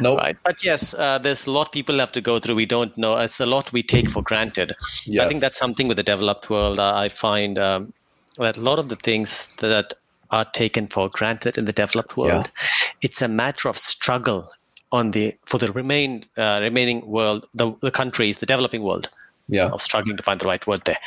No, 0.00 0.10
nope. 0.10 0.18
right. 0.18 0.36
But 0.44 0.64
yes, 0.64 0.94
uh, 0.94 1.18
there's 1.18 1.46
a 1.46 1.50
lot 1.50 1.72
people 1.72 1.98
have 1.98 2.12
to 2.12 2.20
go 2.20 2.38
through. 2.38 2.56
We 2.56 2.66
don't 2.66 2.96
know. 2.96 3.16
It's 3.18 3.40
a 3.40 3.46
lot 3.46 3.72
we 3.72 3.82
take 3.82 4.10
for 4.10 4.22
granted. 4.22 4.74
Yes. 5.04 5.24
I 5.24 5.28
think 5.28 5.40
that's 5.40 5.56
something 5.56 5.88
with 5.88 5.96
the 5.96 6.02
developed 6.02 6.50
world. 6.50 6.78
Uh, 6.78 6.96
I 6.96 7.08
find 7.08 7.58
um, 7.58 7.92
that 8.38 8.56
a 8.56 8.60
lot 8.60 8.78
of 8.78 8.88
the 8.88 8.96
things 8.96 9.52
that 9.58 9.94
are 10.30 10.44
taken 10.44 10.86
for 10.86 11.08
granted 11.08 11.58
in 11.58 11.64
the 11.64 11.72
developed 11.72 12.16
world. 12.16 12.50
Yeah. 12.54 12.90
It's 13.02 13.22
a 13.22 13.28
matter 13.28 13.68
of 13.68 13.78
struggle 13.78 14.48
on 14.92 15.10
the 15.10 15.34
for 15.44 15.58
the 15.58 15.72
remain 15.72 16.24
uh, 16.36 16.58
remaining 16.62 17.06
world, 17.06 17.46
the, 17.54 17.72
the 17.82 17.90
countries, 17.90 18.38
the 18.38 18.46
developing 18.46 18.82
world. 18.82 19.08
Yeah, 19.50 19.70
of 19.70 19.80
struggling 19.80 20.18
to 20.18 20.22
find 20.22 20.38
the 20.38 20.46
right 20.46 20.66
word 20.66 20.82
there. 20.84 20.98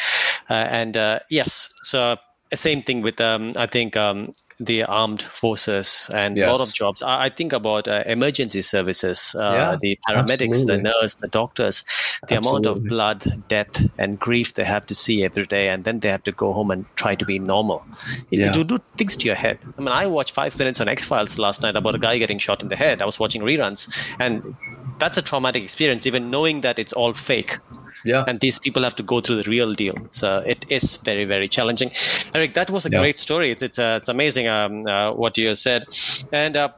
Uh, 0.50 0.54
and 0.54 0.98
uh, 0.98 1.20
yes, 1.30 1.72
so 1.84 2.18
same 2.58 2.82
thing 2.82 3.02
with 3.02 3.20
um, 3.22 3.54
I 3.56 3.66
think 3.66 3.96
um, 3.96 4.34
the 4.60 4.84
armed 4.84 5.22
forces 5.22 6.10
and 6.14 6.38
yes. 6.38 6.48
a 6.48 6.52
lot 6.52 6.62
of 6.62 6.74
jobs. 6.74 7.02
I, 7.02 7.26
I 7.26 7.30
think 7.30 7.54
about 7.54 7.88
uh, 7.88 8.04
emergency 8.06 8.62
services, 8.62 9.36
uh, 9.38 9.42
yeah, 9.42 9.78
the 9.80 10.00
paramedics, 10.08 10.50
absolutely. 10.50 10.78
the 10.78 10.82
nurse, 10.84 11.16
the 11.16 11.28
doctors, 11.28 11.84
the 12.28 12.36
absolutely. 12.36 12.38
amount 12.38 12.66
of 12.66 12.84
blood, 12.86 13.44
death, 13.48 13.82
and 13.98 14.20
grief 14.20 14.54
they 14.54 14.64
have 14.64 14.86
to 14.88 14.96
see 14.96 15.24
every 15.24 15.46
day, 15.46 15.70
and 15.70 15.84
then 15.84 16.00
they 16.00 16.10
have 16.10 16.24
to 16.24 16.32
go 16.32 16.54
home 16.54 16.72
and 16.72 16.86
try 16.96 17.16
to 17.16 17.26
be 17.26 17.40
normal. 17.40 17.84
It, 18.30 18.40
yeah. 18.40 18.56
it 18.56 18.68
do 18.68 18.78
things 18.98 19.16
to 19.18 19.26
your 19.26 19.36
head. 19.36 19.58
I 19.78 19.82
mean, 19.82 19.88
I 19.88 20.08
watched 20.08 20.34
five 20.34 20.58
minutes 20.60 20.80
on 20.80 20.88
X 20.88 21.04
Files 21.04 21.40
last 21.40 21.62
night 21.62 21.76
about 21.76 21.96
a 21.96 22.00
guy 22.00 22.18
getting 22.18 22.40
shot 22.40 22.62
in 22.62 22.70
the 22.70 22.76
head. 22.76 23.02
I 23.02 23.06
was 23.06 23.20
watching 23.20 23.42
reruns, 23.42 23.90
and 24.20 24.56
that's 25.00 25.18
a 25.18 25.22
traumatic 25.22 25.64
experience, 25.64 26.06
even 26.06 26.30
knowing 26.30 26.62
that 26.62 26.78
it's 26.78 26.94
all 26.94 27.14
fake 27.14 27.58
Yeah. 28.04 28.24
And 28.28 28.40
these 28.40 28.60
people 28.60 28.84
have 28.84 28.96
to 28.96 29.04
go 29.04 29.22
through 29.22 29.44
the 29.44 29.50
real 29.50 29.72
deal. 29.72 29.94
So 30.10 30.40
it 30.40 30.66
is 30.70 30.98
very, 30.98 31.26
very 31.26 31.48
challenging. 31.48 31.92
Eric, 32.34 32.54
that 32.56 32.70
was 32.70 32.86
a 32.86 32.90
Yeah. 32.90 33.00
great 33.00 33.18
story. 33.20 33.52
It's 33.52 33.62
it's, 33.62 33.80
uh, 33.80 33.96
it's 34.00 34.10
amazing 34.10 34.48
um, 34.48 34.82
uh, 34.88 35.12
what 35.14 35.38
you 35.38 35.54
said. 35.56 35.86
And 36.32 36.58
uh, 36.58 36.70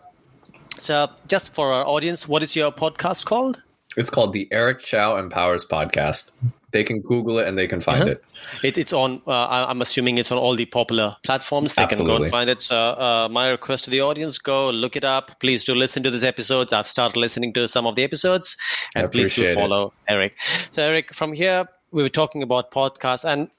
so, 0.79 1.07
just 1.27 1.53
for 1.53 1.71
our 1.71 1.85
audience, 1.87 2.27
what 2.27 2.43
is 2.43 2.55
your 2.55 2.71
podcast 2.71 3.25
called? 3.25 3.63
It's 3.95 4.09
called 4.09 4.33
the 4.33 4.47
Eric 4.51 4.79
Chow 4.79 5.17
Empowers 5.17 5.65
Podcast. 5.67 6.31
They 6.73 6.83
can 6.83 7.01
Google 7.01 7.37
it 7.39 7.47
and 7.47 7.57
they 7.57 7.67
can 7.67 7.79
find 7.81 8.01
Uh-huh. 8.01 8.11
it. 8.11 8.23
It, 8.63 8.77
it's 8.77 8.91
on. 8.91 9.21
Uh, 9.27 9.31
I- 9.45 9.69
I'm 9.69 9.81
assuming 9.81 10.17
it's 10.17 10.31
on 10.31 10.37
all 10.37 10.55
the 10.55 10.65
popular 10.65 11.15
platforms. 11.23 11.75
They 11.75 11.85
can 11.85 12.03
go 12.03 12.15
and 12.17 12.27
find 12.27 12.49
it. 12.49 12.59
So, 12.61 12.75
uh, 12.77 13.29
my 13.31 13.49
request 13.49 13.85
to 13.85 13.89
the 13.91 14.01
audience: 14.01 14.37
go 14.39 14.69
look 14.71 14.95
it 14.95 15.05
up. 15.05 15.39
Please 15.39 15.63
do 15.63 15.75
listen 15.75 16.03
to 16.03 16.11
these 16.11 16.23
episodes. 16.25 16.73
I've 16.73 16.87
started 16.87 17.17
listening 17.19 17.53
to 17.53 17.67
some 17.67 17.85
of 17.87 17.95
the 17.95 18.03
episodes, 18.03 18.57
and 18.95 19.09
please 19.11 19.33
do 19.35 19.43
appreciate 19.43 19.51
it. 19.51 19.61
follow 19.61 19.93
Eric. 20.09 20.33
So, 20.71 20.83
Eric, 20.83 21.13
from 21.13 21.31
here 21.31 21.65
we 21.91 22.01
were 22.01 22.09
talking 22.09 22.43
about 22.43 22.71
podcasts, 22.71 23.23
and 23.23 23.49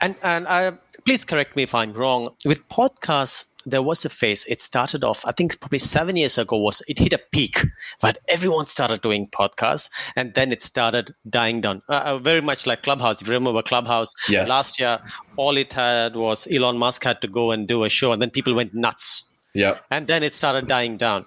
and 0.00 0.14
and 0.22 0.46
I 0.48 0.72
please 1.04 1.24
correct 1.24 1.56
me 1.56 1.64
if 1.64 1.74
I'm 1.74 1.92
wrong. 1.92 2.28
With 2.46 2.66
podcasts, 2.68 3.51
there 3.66 3.82
was 3.82 4.04
a 4.04 4.08
phase. 4.08 4.44
It 4.46 4.60
started 4.60 5.04
off, 5.04 5.24
I 5.26 5.32
think, 5.32 5.58
probably 5.60 5.78
seven 5.78 6.16
years 6.16 6.38
ago. 6.38 6.56
Was 6.58 6.82
it 6.88 6.98
hit 6.98 7.12
a 7.12 7.18
peak? 7.32 7.58
But 8.00 8.18
everyone 8.28 8.66
started 8.66 9.00
doing 9.00 9.28
podcasts, 9.28 9.90
and 10.16 10.34
then 10.34 10.52
it 10.52 10.62
started 10.62 11.14
dying 11.28 11.60
down. 11.60 11.82
Uh, 11.88 12.02
Uh, 12.04 12.18
very 12.18 12.40
much 12.40 12.66
like 12.66 12.82
Clubhouse. 12.82 13.22
If 13.22 13.28
you 13.28 13.34
remember 13.34 13.62
Clubhouse, 13.62 14.14
Yes. 14.28 14.48
last 14.48 14.80
year, 14.80 14.98
all 15.36 15.56
it 15.56 15.72
had 15.72 16.16
was 16.16 16.46
Elon 16.50 16.78
Musk 16.78 17.04
had 17.04 17.20
to 17.22 17.28
go 17.28 17.50
and 17.52 17.68
do 17.68 17.84
a 17.84 17.88
show, 17.88 18.12
and 18.12 18.20
then 18.20 18.30
people 18.30 18.54
went 18.54 18.74
nuts 18.74 19.32
Yep. 19.54 19.84
and 19.90 20.06
then 20.06 20.22
it 20.22 20.32
started 20.32 20.66
dying 20.66 20.96
down. 20.96 21.26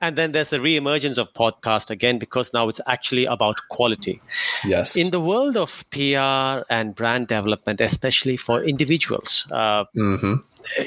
And 0.00 0.16
then 0.16 0.32
there's 0.32 0.52
a 0.52 0.58
reemergence 0.58 1.18
of 1.18 1.32
podcast 1.34 1.90
again 1.90 2.18
because 2.18 2.52
now 2.54 2.68
it's 2.68 2.80
actually 2.86 3.26
about 3.26 3.56
quality. 3.68 4.20
Yes. 4.64 4.96
In 4.96 5.10
the 5.10 5.20
world 5.20 5.56
of 5.56 5.84
PR 5.90 6.64
and 6.70 6.94
brand 6.94 7.28
development, 7.28 7.80
especially 7.80 8.36
for 8.36 8.62
individuals, 8.62 9.46
uh, 9.52 9.84
hmm 9.94 10.34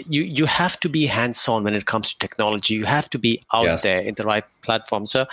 you 0.08 0.23
you 0.23 0.45
have 0.45 0.80
to 0.80 0.89
be 0.89 1.06
hands 1.06 1.47
on 1.47 1.63
when 1.63 1.73
it 1.73 1.86
comes 1.86 2.13
to 2.13 2.19
technology. 2.19 2.76
You 2.76 2.86
have 2.86 3.10
to 3.10 3.19
be 3.19 3.43
out 3.54 3.65
Yes. 3.65 3.84
there 3.84 4.02
in 4.02 4.15
the 4.15 4.23
right 4.23 4.43
platform. 4.62 5.06
So, 5.06 5.26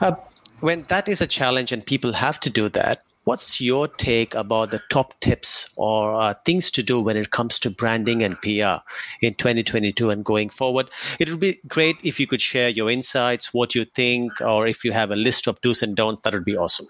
uh, 0.00 0.12
when 0.60 0.84
that 0.88 1.08
is 1.08 1.20
a 1.20 1.26
challenge 1.26 1.72
and 1.72 1.84
people 1.84 2.12
have 2.12 2.38
to 2.40 2.50
do 2.50 2.68
that, 2.70 3.02
what's 3.28 3.60
your 3.60 3.86
take 3.86 4.34
about 4.34 4.70
the 4.70 4.80
top 4.88 5.12
tips 5.20 5.70
or 5.76 6.18
uh, 6.18 6.32
things 6.46 6.70
to 6.70 6.82
do 6.82 7.02
when 7.02 7.14
it 7.14 7.30
comes 7.30 7.58
to 7.58 7.68
branding 7.68 8.22
and 8.22 8.40
PR 8.40 8.80
in 9.20 9.34
2022 9.34 10.08
and 10.08 10.24
going 10.24 10.48
forward? 10.48 10.88
It 11.20 11.28
would 11.28 11.38
be 11.38 11.58
great 11.68 11.98
if 12.04 12.18
you 12.18 12.26
could 12.26 12.40
share 12.40 12.70
your 12.70 12.90
insights, 12.90 13.52
what 13.52 13.74
you 13.74 13.84
think, 13.84 14.40
or 14.40 14.66
if 14.66 14.82
you 14.82 14.92
have 14.92 15.10
a 15.10 15.14
list 15.14 15.46
of 15.46 15.60
do's 15.60 15.82
and 15.82 15.94
don'ts. 15.94 16.22
That 16.22 16.32
would 16.32 16.46
be 16.46 16.56
awesome. 16.56 16.86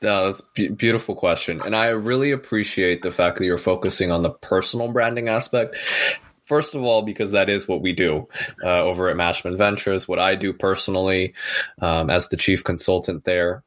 That's 0.00 0.48
a 0.56 0.68
beautiful 0.68 1.16
question. 1.16 1.58
And 1.66 1.74
I 1.74 1.88
really 1.88 2.30
appreciate 2.30 3.02
the 3.02 3.10
fact 3.10 3.38
that 3.38 3.44
you're 3.44 3.58
focusing 3.58 4.12
on 4.12 4.22
the 4.22 4.30
personal 4.30 4.86
branding 4.86 5.28
aspect. 5.28 5.76
First 6.44 6.76
of 6.76 6.84
all, 6.84 7.02
because 7.02 7.32
that 7.32 7.50
is 7.50 7.66
what 7.66 7.82
we 7.82 7.92
do 7.92 8.28
uh, 8.62 8.82
over 8.82 9.10
at 9.10 9.16
Mashman 9.16 9.58
Ventures, 9.58 10.06
what 10.06 10.20
I 10.20 10.36
do 10.36 10.52
personally 10.52 11.34
um, 11.80 12.08
as 12.08 12.28
the 12.28 12.36
chief 12.36 12.62
consultant 12.62 13.24
there. 13.24 13.64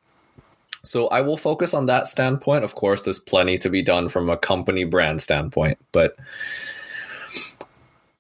So 0.86 1.08
I 1.08 1.22
will 1.22 1.38
focus 1.38 1.74
on 1.74 1.88
that 1.88 2.08
standpoint. 2.08 2.64
Of 2.64 2.76
course, 2.76 3.02
there's 3.02 3.20
plenty 3.20 3.58
to 3.60 3.70
be 3.70 3.82
done 3.82 4.10
from 4.10 4.30
a 4.30 4.38
company 4.38 4.84
brand 4.84 5.22
standpoint. 5.22 5.78
But 5.92 6.16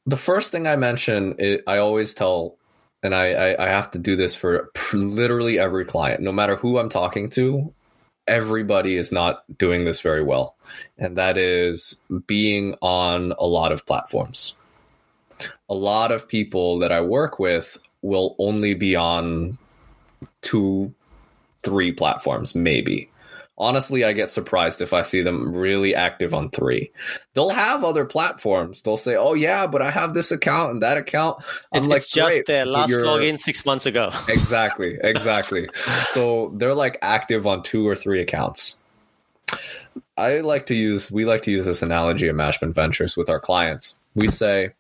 the 0.05 0.17
first 0.17 0.51
thing 0.51 0.67
I 0.67 0.75
mention, 0.75 1.35
i 1.67 1.77
always 1.77 2.13
tell, 2.13 2.57
and 3.01 3.15
I, 3.15 3.33
I, 3.33 3.65
I 3.65 3.69
have 3.69 3.91
to 3.91 3.99
do 3.99 4.15
this 4.15 4.35
for 4.35 4.71
literally 4.93 5.59
every 5.59 5.85
client, 5.85 6.21
no 6.21 6.31
matter 6.31 6.55
who 6.55 6.77
I'm 6.77 6.89
talking 6.89 7.29
to, 7.31 7.73
everybody 8.27 8.97
is 8.97 9.11
not 9.11 9.43
doing 9.57 9.85
this 9.85 10.01
very 10.01 10.23
well. 10.23 10.55
And 10.97 11.17
that 11.17 11.37
is 11.37 11.97
being 12.27 12.75
on 12.81 13.33
a 13.37 13.45
lot 13.45 13.71
of 13.71 13.85
platforms. 13.85 14.55
A 15.69 15.73
lot 15.73 16.11
of 16.11 16.27
people 16.27 16.79
that 16.79 16.91
I 16.91 17.01
work 17.01 17.39
with 17.39 17.77
will 18.01 18.35
only 18.39 18.73
be 18.73 18.95
on 18.95 19.57
two, 20.41 20.93
three 21.65 21.91
platforms, 21.91 22.55
maybe. 22.55 23.09
Honestly, 23.57 24.03
I 24.03 24.11
get 24.11 24.29
surprised 24.29 24.81
if 24.81 24.91
I 24.91 25.01
see 25.03 25.21
them 25.21 25.53
really 25.55 25.95
active 25.95 26.33
on 26.33 26.49
three. 26.49 26.91
They'll 27.33 27.51
have 27.51 27.85
other 27.85 28.03
platforms. 28.03 28.81
They'll 28.81 28.97
say, 28.97 29.15
"Oh 29.15 29.33
yeah, 29.33 29.65
but 29.65 29.81
I 29.81 29.91
have 29.91 30.13
this 30.13 30.31
account 30.33 30.71
and 30.71 30.81
that 30.83 30.97
account." 30.97 31.37
I'm 31.71 31.79
It's, 31.79 31.87
like, 31.87 31.97
it's 31.97 32.09
just 32.09 32.29
"Great, 32.35 32.45
their 32.47 32.65
last 32.65 32.89
you're- 32.89 33.03
login 33.03 33.39
six 33.39 33.65
months 33.65 33.85
ago. 33.85 34.11
exactly 34.27 34.97
exactly 35.01 35.69
so 36.11 36.51
they're 36.57 36.73
like 36.73 36.97
active 37.01 37.47
on 37.47 37.63
two 37.63 37.87
or 37.87 37.95
three 37.95 38.19
accounts 38.21 38.81
i 40.17 40.39
like 40.41 40.65
to 40.65 40.75
use 40.75 41.09
we 41.11 41.23
like 41.23 41.43
to 41.43 41.51
use 41.51 41.63
this 41.65 41.81
analogy 41.81 42.27
at 42.27 42.35
mashman 42.35 42.73
ventures 42.73 43.15
with 43.15 43.29
our 43.29 43.39
clients 43.39 44.03
we 44.15 44.27
say 44.27 44.71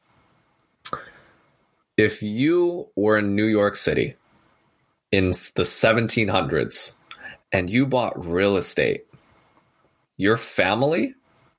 if 1.97 2.21
you 2.23 2.87
were 2.95 3.17
in 3.19 3.35
new 3.35 3.45
york 3.45 3.75
city 3.75 4.15
in 5.15 5.29
the 5.55 5.63
1700s 5.63 6.93
and 7.51 7.69
you 7.69 7.85
bought 7.87 8.25
real 8.27 8.57
estate 8.57 9.05
your 10.17 10.37
family 10.37 11.15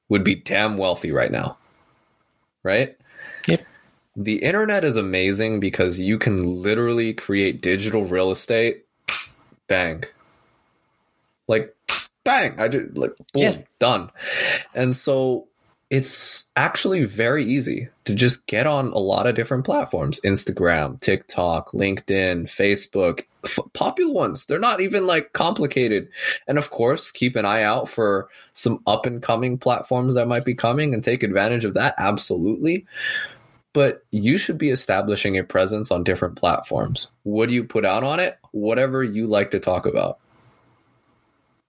would 0.09 0.25
be 0.25 0.35
damn 0.37 0.79
wealthy 0.79 1.13
right 1.13 1.33
now. 1.33 1.59
Right? 2.65 2.97
Yep. 3.47 3.67
the 4.17 4.37
internet 4.43 4.85
is 4.85 4.97
amazing 4.97 5.61
because 5.61 5.99
you 5.99 6.19
can 6.19 6.63
literally 6.63 7.15
create 7.15 7.63
digital 7.63 8.05
real 8.05 8.31
estate 8.31 8.85
bang. 9.69 10.05
Like 11.49 11.75
bang! 12.25 12.61
I 12.61 12.69
did 12.69 12.99
like 12.99 13.13
boom 13.35 13.43
Yeah. 13.43 13.63
done. 13.81 14.11
And 14.75 14.97
so 14.97 15.49
it's 15.89 16.51
actually 16.57 17.05
very 17.05 17.45
easy 17.45 17.89
to 18.05 18.15
just 18.15 18.47
get 18.49 18.67
on 18.67 18.89
a 18.89 18.99
lot 18.99 19.27
of 19.27 19.37
different 19.37 19.65
platforms 19.65 20.21
instagram 20.25 20.99
tiktok 21.01 21.71
linkedin 21.71 22.43
facebook 22.45 23.25
f- 23.45 23.59
popular 23.73 24.13
ones 24.13 24.47
they're 24.47 24.59
not 24.59 24.81
even 24.81 25.07
like 25.07 25.33
complicated 25.33 26.09
and 26.49 26.59
of 26.59 26.71
course 26.71 27.13
keep 27.13 27.37
an 27.37 27.45
eye 27.45 27.63
out 27.63 27.89
for 27.89 28.29
some 28.53 28.81
up 28.87 29.07
and 29.07 29.23
coming 29.23 29.59
platforms 29.59 30.15
that 30.15 30.27
might 30.27 30.45
be 30.45 30.55
coming 30.55 30.93
and 30.93 31.05
take 31.05 31.23
advantage 31.23 31.65
of 31.65 31.75
that 31.75 31.95
absolutely 31.99 32.85
but 33.77 34.07
you 34.11 34.39
should 34.39 34.57
be 34.57 34.71
establishing 34.71 35.37
a 35.37 35.45
presence 35.45 35.91
on 35.91 36.03
different 36.03 36.37
platforms. 36.37 37.09
What 37.25 37.51
do 37.51 37.55
you 37.55 37.63
put 37.63 37.85
out 37.85 38.05
on 38.05 38.21
it? 38.21 38.39
Whatever 38.53 39.05
you 39.05 39.27
like 39.27 39.51
to 39.51 39.61
talk 39.61 39.85
about. 39.85 40.19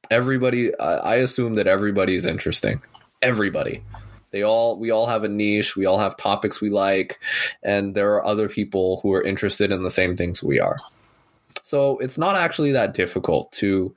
Everybody, 0.09 0.73
I 0.79 0.95
I 0.99 1.15
assume 1.15 1.55
that 1.55 1.67
everybody 1.67 2.15
is 2.15 2.25
interesting. 2.25 2.81
Everybody. 3.21 3.83
They 4.31 4.43
all, 4.43 4.77
we 4.77 4.91
all 4.91 5.07
have 5.07 5.23
a 5.23 5.29
niche. 5.29 5.75
We 5.75 5.85
all 5.85 5.99
have 5.99 6.17
topics 6.17 6.61
we 6.61 6.69
like, 6.69 7.19
and 7.63 7.95
there 7.95 8.13
are 8.13 8.25
other 8.25 8.49
people 8.49 8.99
who 9.01 9.13
are 9.13 9.23
interested 9.23 9.71
in 9.71 9.83
the 9.83 9.91
same 9.91 10.17
things 10.17 10.43
we 10.43 10.59
are. 10.59 10.77
So 11.63 11.97
it's 11.97 12.17
not 12.17 12.35
actually 12.35 12.71
that 12.73 12.93
difficult 12.93 13.51
to 13.53 13.95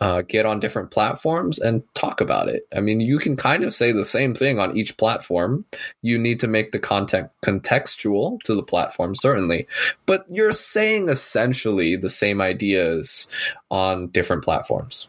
uh, 0.00 0.22
get 0.22 0.46
on 0.46 0.60
different 0.60 0.90
platforms 0.90 1.58
and 1.58 1.82
talk 1.94 2.20
about 2.20 2.48
it. 2.48 2.66
I 2.74 2.80
mean, 2.80 3.00
you 3.00 3.18
can 3.18 3.36
kind 3.36 3.64
of 3.64 3.74
say 3.74 3.92
the 3.92 4.06
same 4.06 4.34
thing 4.34 4.58
on 4.58 4.76
each 4.76 4.96
platform. 4.96 5.66
You 6.00 6.18
need 6.18 6.40
to 6.40 6.46
make 6.46 6.72
the 6.72 6.78
content 6.78 7.30
contextual 7.44 8.40
to 8.44 8.54
the 8.54 8.62
platform, 8.62 9.14
certainly, 9.14 9.66
but 10.06 10.24
you're 10.30 10.52
saying 10.52 11.08
essentially 11.08 11.96
the 11.96 12.08
same 12.08 12.40
ideas 12.40 13.26
on 13.70 14.08
different 14.08 14.42
platforms. 14.42 15.08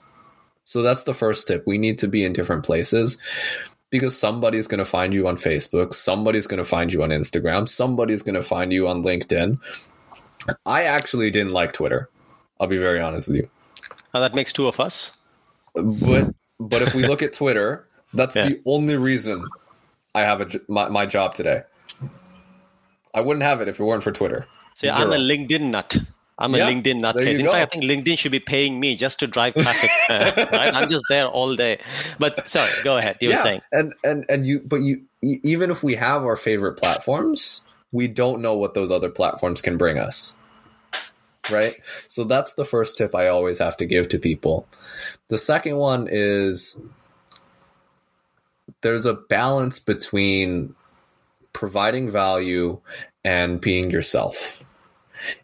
So 0.66 0.82
that's 0.82 1.04
the 1.04 1.14
first 1.14 1.48
tip. 1.48 1.66
We 1.66 1.78
need 1.78 2.00
to 2.00 2.08
be 2.08 2.24
in 2.24 2.34
different 2.34 2.64
places 2.64 3.22
because 3.92 4.18
somebody's 4.18 4.68
going 4.68 4.80
to 4.80 4.86
find 4.86 5.14
you 5.14 5.28
on 5.28 5.38
Facebook, 5.38 5.94
somebody's 5.94 6.48
going 6.48 6.58
to 6.58 6.66
find 6.66 6.92
you 6.92 7.04
on 7.04 7.10
Instagram, 7.10 7.70
somebody's 7.70 8.24
going 8.24 8.36
to 8.36 8.42
find 8.42 8.74
you 8.74 8.88
on 8.88 9.04
LinkedIn. 9.04 9.60
I 10.66 10.84
actually 10.86 11.30
didn't 11.30 11.52
like 11.52 11.74
Twitter. 11.74 12.10
I'll 12.60 12.68
be 12.68 12.80
very 12.80 13.00
honest 13.00 13.28
with 13.28 13.38
you. 13.38 13.50
Uh, 14.14 14.22
that 14.22 14.34
makes 14.34 14.52
two 14.52 14.68
of 14.68 14.80
us. 14.80 15.30
But 15.76 16.34
but 16.60 16.82
if 16.82 16.96
we 16.96 17.06
look 17.06 17.22
at 17.22 17.34
Twitter, 17.34 17.88
that's 18.14 18.36
Yeah. 18.36 18.50
the 18.50 18.62
only 18.66 18.98
reason 18.98 19.46
I 20.14 20.22
have 20.22 20.42
a, 20.42 20.62
my, 20.68 20.90
my 20.90 21.06
job 21.06 21.36
today. 21.36 21.64
I 23.14 23.22
wouldn't 23.22 23.44
have 23.44 23.62
it 23.62 23.68
if 23.68 23.80
it 23.80 23.84
weren't 23.84 24.04
for 24.04 24.12
Twitter. 24.12 24.48
See, 24.74 24.90
I'm 24.90 25.12
a 25.12 25.18
LinkedIn 25.18 25.70
nut. 25.72 25.98
I'm 26.42 26.56
a 26.56 26.58
Yeah, 26.58 26.70
LinkedIn 26.70 27.00
nutcase. 27.02 27.40
In 27.40 27.46
fact, 27.46 27.56
I 27.56 27.66
think 27.66 27.84
LinkedIn 27.84 28.18
should 28.18 28.32
be 28.32 28.40
paying 28.40 28.80
me 28.80 28.96
just 28.96 29.20
to 29.20 29.28
drive 29.28 29.54
traffic. 29.54 29.92
uh, 30.10 30.32
right? 30.52 30.74
I'm 30.74 30.90
just 30.90 31.06
there 31.08 31.28
all 31.28 31.56
day. 31.56 31.78
But 32.18 32.50
sorry, 32.50 32.72
go 32.84 32.98
ahead. 32.98 33.18
You 33.22 33.30
were 33.30 33.36
saying. 33.36 33.62
and 33.72 33.94
and 34.04 34.26
and 34.28 34.48
you, 34.48 34.60
but 34.60 34.78
you, 34.78 35.04
even 35.22 35.70
if 35.70 35.84
we 35.84 35.96
have 35.96 36.24
our 36.24 36.36
favorite 36.36 36.74
platforms, 36.74 37.62
we 37.92 38.08
don't 38.08 38.42
know 38.42 38.56
what 38.56 38.74
those 38.74 38.90
other 38.90 39.10
platforms 39.10 39.62
can 39.62 39.78
bring 39.78 40.00
us. 40.00 40.36
Right. 41.52 41.76
So 42.08 42.24
that's 42.24 42.54
the 42.56 42.66
first 42.66 42.98
tip 42.98 43.16
I 43.16 43.28
always 43.28 43.60
have 43.60 43.78
to 43.78 43.86
give 43.86 44.10
to 44.10 44.20
people. 44.20 44.68
The 45.28 45.38
second 45.38 45.78
one 45.78 46.08
is 46.10 46.82
there's 48.82 49.06
a 49.06 49.14
balance 49.14 49.80
between 49.80 50.76
providing 51.54 52.10
value 52.10 52.80
and 53.24 53.60
being 53.60 53.92
yourself. 53.92 54.64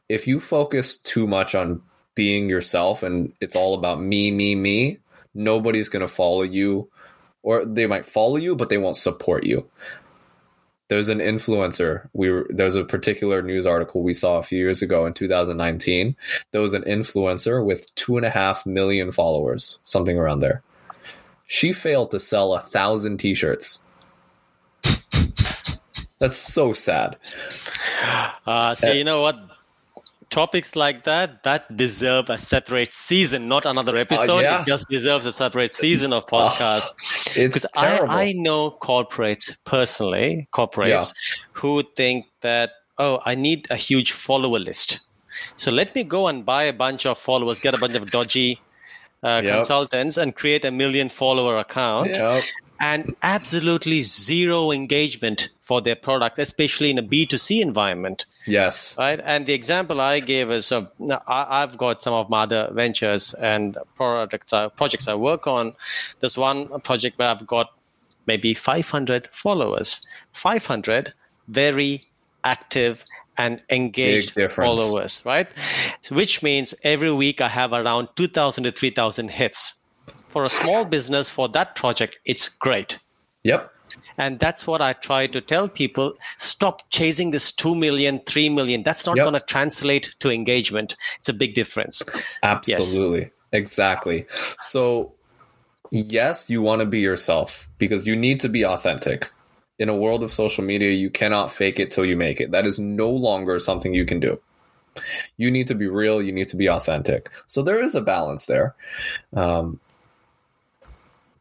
If 0.10 0.28
you 0.28 0.40
focus 0.40 0.96
too 0.96 1.28
much 1.28 1.56
on 1.56 1.82
being 2.16 2.50
yourself 2.50 3.04
and 3.04 3.34
it's 3.40 3.56
all 3.56 3.74
about 3.76 4.02
me, 4.02 4.32
me, 4.32 4.56
me, 4.56 4.98
nobody's 5.34 5.90
going 5.90 6.02
to 6.02 6.08
follow 6.08 6.42
you, 6.42 6.90
or 7.44 7.63
they 7.63 7.88
might 7.88 8.06
follow 8.06 8.38
you, 8.38 8.56
but 8.56 8.70
they 8.70 8.78
won't 8.78 8.98
support 8.98 9.46
you. 9.46 9.70
There's 10.90 11.10
an 11.10 11.20
influencer. 11.20 12.10
We 12.13 12.32
were, 12.32 12.48
there's 12.50 12.76
a 12.76 12.86
particular 12.86 13.42
news 13.42 13.66
article 13.68 14.04
we 14.04 14.13
saw 14.13 14.38
a 14.38 14.44
few 14.44 14.58
years 14.58 14.82
ago 14.82 15.06
in 15.06 15.13
2019. 15.13 16.16
There 16.52 16.62
was 16.62 16.74
an 16.74 16.84
influencer 16.84 17.63
with 17.63 17.94
two 17.96 18.18
and 18.18 18.26
a 18.26 18.30
half 18.30 18.66
million 18.66 19.12
followers, 19.12 19.80
something 19.84 20.18
around 20.18 20.40
there. 20.40 20.63
She 21.46 21.74
failed 21.74 22.12
to 22.12 22.20
sell 22.20 22.54
a 22.54 22.62
thousand 22.62 23.18
t-shirts. 23.18 23.80
That's 26.20 26.38
so 26.38 26.74
sad. 26.74 27.18
Uh, 28.46 28.74
so 28.74 28.92
you 28.92 29.04
know 29.04 29.22
what? 29.22 29.38
Topics 30.30 30.76
like 30.76 31.04
that 31.04 31.44
that 31.44 31.76
deserve 31.76 32.30
a 32.30 32.38
separate 32.38 32.94
season, 32.94 33.48
not 33.48 33.66
another 33.66 33.96
oh, 33.96 34.02
episode. 34.02 34.42
yeah. 34.42 34.62
It 34.62 34.68
just 34.68 34.90
deserves 34.90 35.26
a 35.26 35.32
separate 35.32 35.72
season 35.72 36.13
of 36.13 36.26
oh, 36.32 36.50
podcast. 36.50 36.94
It's 37.38 37.66
Because 37.66 37.66
I. 37.76 38.28
I 38.28 38.32
know 38.34 38.72
corporates 38.72 39.58
personally, 39.66 40.48
corporates 40.52 41.13
who 41.54 41.82
think 41.82 42.26
that, 42.42 42.72
oh, 42.98 43.20
I 43.26 43.36
need 43.36 43.68
a 43.70 43.76
huge 43.76 44.12
follower 44.12 44.60
list. 44.60 45.00
So 45.56 45.72
let 45.72 45.94
me 45.96 46.04
go 46.04 46.28
and 46.28 46.46
buy 46.46 46.63
a 46.63 46.74
bunch 46.74 47.06
of 47.06 47.18
followers, 47.18 47.60
get 47.60 47.74
a 47.74 47.78
bunch 47.78 47.96
of 47.96 48.10
dodgy 48.12 48.60
uh, 49.23 49.41
Yep. 49.43 49.53
consultants, 49.56 50.17
and 50.17 50.36
create 50.36 50.65
a 50.65 50.71
million 50.71 51.10
follower 51.10 51.58
account 51.58 52.10
Yep. 52.17 52.43
and 52.80 53.15
absolutely 53.23 54.01
zero 54.01 54.71
engagement 54.71 55.49
for 55.62 55.82
their 55.82 55.95
products, 55.95 56.39
especially 56.39 56.91
in 56.91 56.97
a 56.97 57.03
B2C 57.03 57.62
environment 57.62 58.25
Yes. 58.45 58.95
right? 58.97 59.19
And 59.21 59.45
the 59.45 59.53
example 59.53 59.99
I 59.99 60.19
gave 60.21 60.49
is 60.51 60.71
uh, 60.71 60.86
I, 61.27 61.63
I've 61.63 61.77
got 61.77 62.01
some 62.01 62.13
of 62.13 62.30
my 62.30 62.43
other 62.43 62.69
ventures 62.71 63.34
and 63.34 63.77
projects 63.95 64.53
I, 64.53 64.69
projects 64.69 65.08
I 65.08 65.15
work 65.15 65.47
on. 65.47 65.73
There's 66.19 66.38
one 66.38 66.80
project 66.82 67.17
where 67.19 67.27
I've 67.27 67.45
got 67.45 67.67
maybe 68.25 68.53
500 68.53 69.27
followers, 69.34 70.06
500 70.34 71.13
very 71.47 72.01
active 72.43 73.03
and 73.38 73.62
engaged 73.69 74.39
followers, 74.52 75.21
right? 75.26 75.47
So 76.02 76.15
which 76.15 76.41
means 76.43 76.73
every 76.84 77.12
week 77.12 77.41
I 77.41 77.47
have 77.47 77.73
around 77.73 78.10
2,000 78.15 78.63
to 78.65 78.71
3,000 78.71 79.30
hits. 79.30 79.89
For 80.30 80.45
a 80.45 80.50
small 80.50 80.86
business, 80.86 81.30
for 81.30 81.47
that 81.50 81.76
project, 81.76 82.19
it's 82.26 82.50
great. 82.50 83.00
Yep. 83.43 83.71
And 84.17 84.39
that's 84.39 84.67
what 84.67 84.82
I 84.82 84.93
try 84.93 85.28
to 85.28 85.41
tell 85.41 85.69
people. 85.69 86.13
Stop 86.38 86.89
chasing 86.89 87.32
this 87.32 87.52
2 87.52 87.76
million, 87.76 88.19
3 88.26 88.50
million. 88.50 88.84
That's 88.84 89.06
not 89.06 89.17
Yep. 89.17 89.23
going 89.23 89.34
to 89.34 89.39
translate 89.39 90.15
to 90.19 90.32
engagement. 90.32 90.95
It's 91.17 91.30
a 91.30 91.34
big 91.34 91.54
difference. 91.54 92.04
Absolutely. 92.43 93.32
Exactly. 93.52 94.26
So, 94.62 95.13
yes, 95.91 96.50
you 96.50 96.62
want 96.62 96.82
to 96.82 96.86
be 96.86 97.00
yourself 97.00 97.69
because 97.78 98.06
you 98.06 98.15
need 98.15 98.39
to 98.41 98.50
be 98.50 98.65
authentic. 98.65 99.30
In 99.80 99.90
a 99.90 99.96
world 99.96 100.24
of 100.24 100.34
social 100.34 100.63
media, 100.63 100.92
you 100.92 101.10
cannot 101.10 101.52
fake 101.52 101.80
it 101.80 101.92
till 101.92 102.06
you 102.06 102.18
make 102.18 102.40
it. 102.42 102.52
That 102.52 102.66
is 102.66 102.80
no 102.80 103.10
longer 103.10 103.60
something 103.60 103.94
you 103.94 104.06
can 104.06 104.20
do. 104.20 104.40
You 105.38 105.52
need 105.52 105.68
to 105.68 105.76
be 105.76 105.88
real. 105.88 106.22
You 106.22 106.32
need 106.32 106.48
to 106.50 106.56
be 106.56 106.68
authentic. 106.68 107.30
So 107.46 107.62
there 107.62 107.80
is 107.80 107.94
a 107.94 108.02
balance 108.02 108.48
there. 108.48 108.76
Um, 109.36 109.80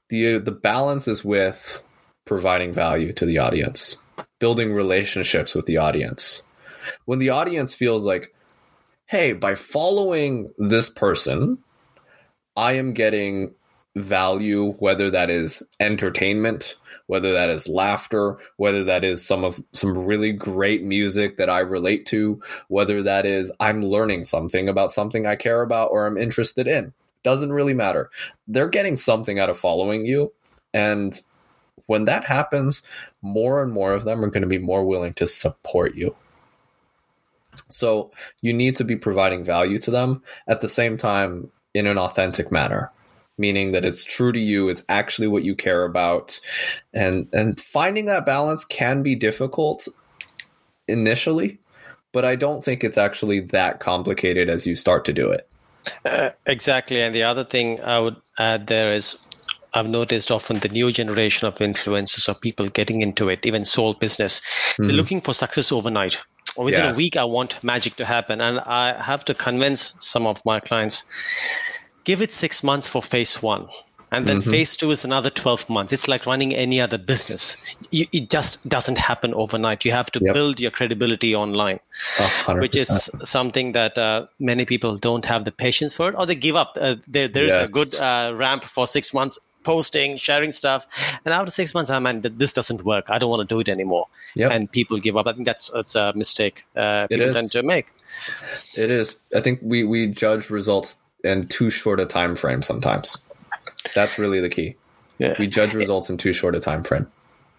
the 0.09 0.39
the 0.39 0.53
balance 0.53 1.09
is 1.09 1.25
with 1.25 1.83
providing 2.25 2.75
value 2.75 3.13
to 3.15 3.25
the 3.25 3.39
audience, 3.39 3.97
building 4.39 4.73
relationships 4.73 5.55
with 5.55 5.67
the 5.67 5.79
audience. 5.79 6.43
When 7.07 7.19
the 7.19 7.31
audience 7.31 7.75
feels 7.75 8.05
like, 8.05 8.35
hey, 9.07 9.33
by 9.33 9.55
following 9.55 10.53
this 10.59 10.91
person, 10.91 11.59
I 12.57 12.73
am 12.73 12.93
getting 12.93 13.55
value, 13.95 14.73
whether 14.75 15.11
that 15.11 15.31
is 15.31 15.63
entertainment, 15.81 16.77
whether 17.07 17.33
that 17.33 17.51
is 17.51 17.69
laughter, 17.69 18.39
whether 18.57 18.85
that 18.85 19.05
is 19.05 19.27
some 19.27 19.45
of 19.45 19.63
some 19.73 20.07
really 20.07 20.33
great 20.33 20.83
music 20.83 21.37
that 21.37 21.51
I 21.51 21.61
relate 21.61 22.07
to, 22.07 22.43
whether 22.69 23.03
that 23.03 23.27
is 23.27 23.53
I'm 23.61 23.83
learning 23.83 24.25
something 24.25 24.69
about 24.69 24.93
something 24.93 25.27
I 25.27 25.37
care 25.37 25.63
about 25.63 25.91
or 25.91 26.07
I'm 26.07 26.17
interested 26.17 26.67
in. 26.67 26.93
Doesn't 27.23 27.53
really 27.53 27.75
matter. 27.75 28.11
They're 28.47 28.69
getting 28.69 28.97
something 28.97 29.39
out 29.39 29.51
of 29.51 29.59
following 29.59 30.07
you. 30.07 30.33
And 30.73 31.21
when 31.87 32.05
that 32.05 32.25
happens, 32.25 32.87
more 33.23 33.63
and 33.63 33.73
more 33.73 33.93
of 33.93 34.05
them 34.05 34.25
are 34.25 34.31
going 34.31 34.43
to 34.43 34.49
be 34.49 34.59
more 34.59 34.85
willing 34.85 35.15
to 35.15 35.27
support 35.27 35.95
you. 35.95 36.15
So 37.69 38.13
you 38.43 38.53
need 38.53 38.77
to 38.77 38.85
be 38.85 38.97
providing 38.97 39.45
value 39.45 39.79
to 39.79 39.91
them 39.91 40.23
at 40.47 40.61
the 40.61 40.69
same 40.69 40.97
time 40.97 41.51
in 41.75 41.87
an 41.87 41.99
authentic 41.99 42.53
manner, 42.53 42.93
meaning 43.39 43.73
that 43.73 43.85
it's 43.85 44.05
true 44.05 44.33
to 44.33 44.39
you, 44.39 44.69
it's 44.69 44.85
actually 44.89 45.29
what 45.29 45.45
you 45.45 45.55
care 45.55 45.85
about. 45.85 46.41
And 46.93 47.29
and 47.33 47.61
finding 47.61 48.07
that 48.07 48.27
balance 48.27 48.65
can 48.65 49.03
be 49.03 49.15
difficult 49.15 49.89
initially, 50.89 51.59
but 52.13 52.25
I 52.25 52.37
don't 52.37 52.65
think 52.65 52.85
it's 52.85 52.99
actually 52.99 53.41
that 53.41 53.81
complicated 53.81 54.49
as 54.49 54.67
you 54.67 54.77
start 54.77 55.05
to 55.07 55.13
do 55.13 55.31
it. 55.31 55.49
Uh, 56.05 56.31
exactly. 56.47 57.01
And 57.01 57.15
the 57.15 57.23
other 57.23 57.45
thing 57.45 57.81
I 57.81 58.01
would 58.01 58.17
add 58.39 58.67
there 58.67 58.93
is 58.93 59.17
I've 59.75 59.89
noticed 59.89 60.31
often 60.31 60.59
the 60.59 60.69
new 60.69 60.91
generation 60.91 61.47
of 61.47 61.59
influencers 61.59 62.29
or 62.29 62.35
people 62.35 62.67
getting 62.67 63.03
into 63.03 63.29
it, 63.29 63.45
even 63.45 63.65
soul 63.65 63.93
business, 63.95 64.41
they're 64.79 64.89
looking 64.89 65.21
for 65.21 65.35
success 65.35 65.71
overnight. 65.71 66.19
Or 66.57 66.65
within 66.65 66.85
Yes. 66.85 66.97
a 66.97 66.99
week, 66.99 67.17
I 67.19 67.25
want 67.25 67.63
magic 67.63 67.97
to 67.97 68.07
happen. 68.07 68.41
And 68.41 68.61
I 68.61 69.01
have 69.03 69.25
to 69.27 69.35
convince 69.35 69.95
some 70.01 70.27
of 70.27 70.43
my 70.47 70.61
clients 70.61 71.05
give 72.07 72.23
it 72.23 72.31
six 72.31 72.65
months 72.65 72.89
for 72.89 73.03
phase 73.03 73.43
one. 73.43 73.69
And 74.13 74.25
then 74.25 74.41
phase 74.41 74.77
two 74.77 74.93
is 74.93 75.05
another 75.05 75.31
12 75.31 75.69
months. 75.69 75.93
It's 75.93 76.09
like 76.09 76.27
running 76.27 76.55
any 76.55 76.81
other 76.81 76.97
business. 76.97 77.57
You, 77.91 78.07
it 78.13 78.31
just 78.31 78.67
doesn't 78.69 78.97
happen 78.97 79.35
overnight. 79.35 79.85
You 79.85 79.91
have 79.91 80.11
to 80.13 80.21
Yep. 80.21 80.33
build 80.35 80.61
your 80.61 80.71
credibility 80.71 81.35
online 81.35 81.81
hundred 82.19 82.63
which 82.63 82.77
is 82.77 83.11
something 83.25 83.73
that 83.73 83.99
uh, 83.99 84.27
many 84.39 84.65
people 84.65 84.95
don't 84.97 85.25
have 85.25 85.45
the 85.45 85.53
patience 85.53 85.93
for 85.93 86.09
it 86.09 86.15
or 86.17 86.25
they 86.25 86.35
give 86.37 86.57
up. 86.57 86.79
Uh, 86.81 86.97
there, 87.09 87.29
there 87.29 87.45
is 87.45 87.55
Yes. 87.59 87.69
a 87.69 87.73
good 87.73 87.95
uh, 87.97 88.33
ramp 88.35 88.65
for 88.65 88.87
six 88.87 89.13
months 89.13 89.39
posting, 89.65 90.17
sharing 90.17 90.53
stuff, 90.53 90.87
and 91.25 91.35
after 91.35 91.51
six 91.51 91.75
months, 91.75 91.91
I'm 91.91 92.05
like, 92.05 92.23
this 92.23 92.53
doesn't 92.53 92.85
work. 92.85 93.11
I 93.11 93.19
don't 93.19 93.31
want 93.31 93.47
to 93.49 93.53
do 93.55 93.61
it 93.61 93.69
anymore, 93.69 94.07
Yep. 94.37 94.53
and 94.53 94.71
people 94.71 94.99
give 94.99 95.17
up. 95.17 95.27
I 95.27 95.33
think 95.33 95.45
that's 95.45 95.71
that's 95.71 95.97
a 95.97 96.13
mistake 96.15 96.65
uh, 96.77 97.09
people 97.09 97.33
tend 97.33 97.51
to 97.51 97.65
make. 97.65 97.87
It 98.77 98.91
is. 98.91 99.19
I 99.35 99.41
think 99.41 99.59
we 99.63 99.83
we 99.83 100.07
judge 100.07 100.51
results 100.51 100.95
in 101.25 101.47
too 101.47 101.71
short 101.71 102.01
a 102.01 102.07
time 102.07 102.37
frame 102.37 102.63
sometimes. 102.63 103.19
That's 103.95 104.19
really 104.19 104.41
the 104.41 104.49
key. 104.49 104.77
Yeah. 105.19 105.35
We 105.39 105.47
judge 105.47 105.75
results 105.75 106.11
in 106.11 106.19
too 106.19 106.33
short 106.33 106.55
a 106.55 106.61
time 106.61 106.85
frame. 106.85 107.07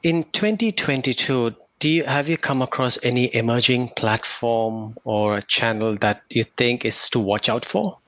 In 0.03 0.23
2022, 0.25 1.55
do 1.79 1.89
you 1.89 2.03
have 2.03 2.29
you 2.29 2.37
come 2.37 2.61
across 2.61 3.03
any 3.03 3.33
emerging 3.35 3.89
platform 3.89 4.95
or 5.03 5.37
a 5.37 5.41
channel 5.41 5.95
that 6.01 6.23
you 6.29 6.43
think 6.43 6.85
is 6.85 7.09
to 7.11 7.19
watch 7.19 7.49
out 7.49 7.65
for? 7.65 7.99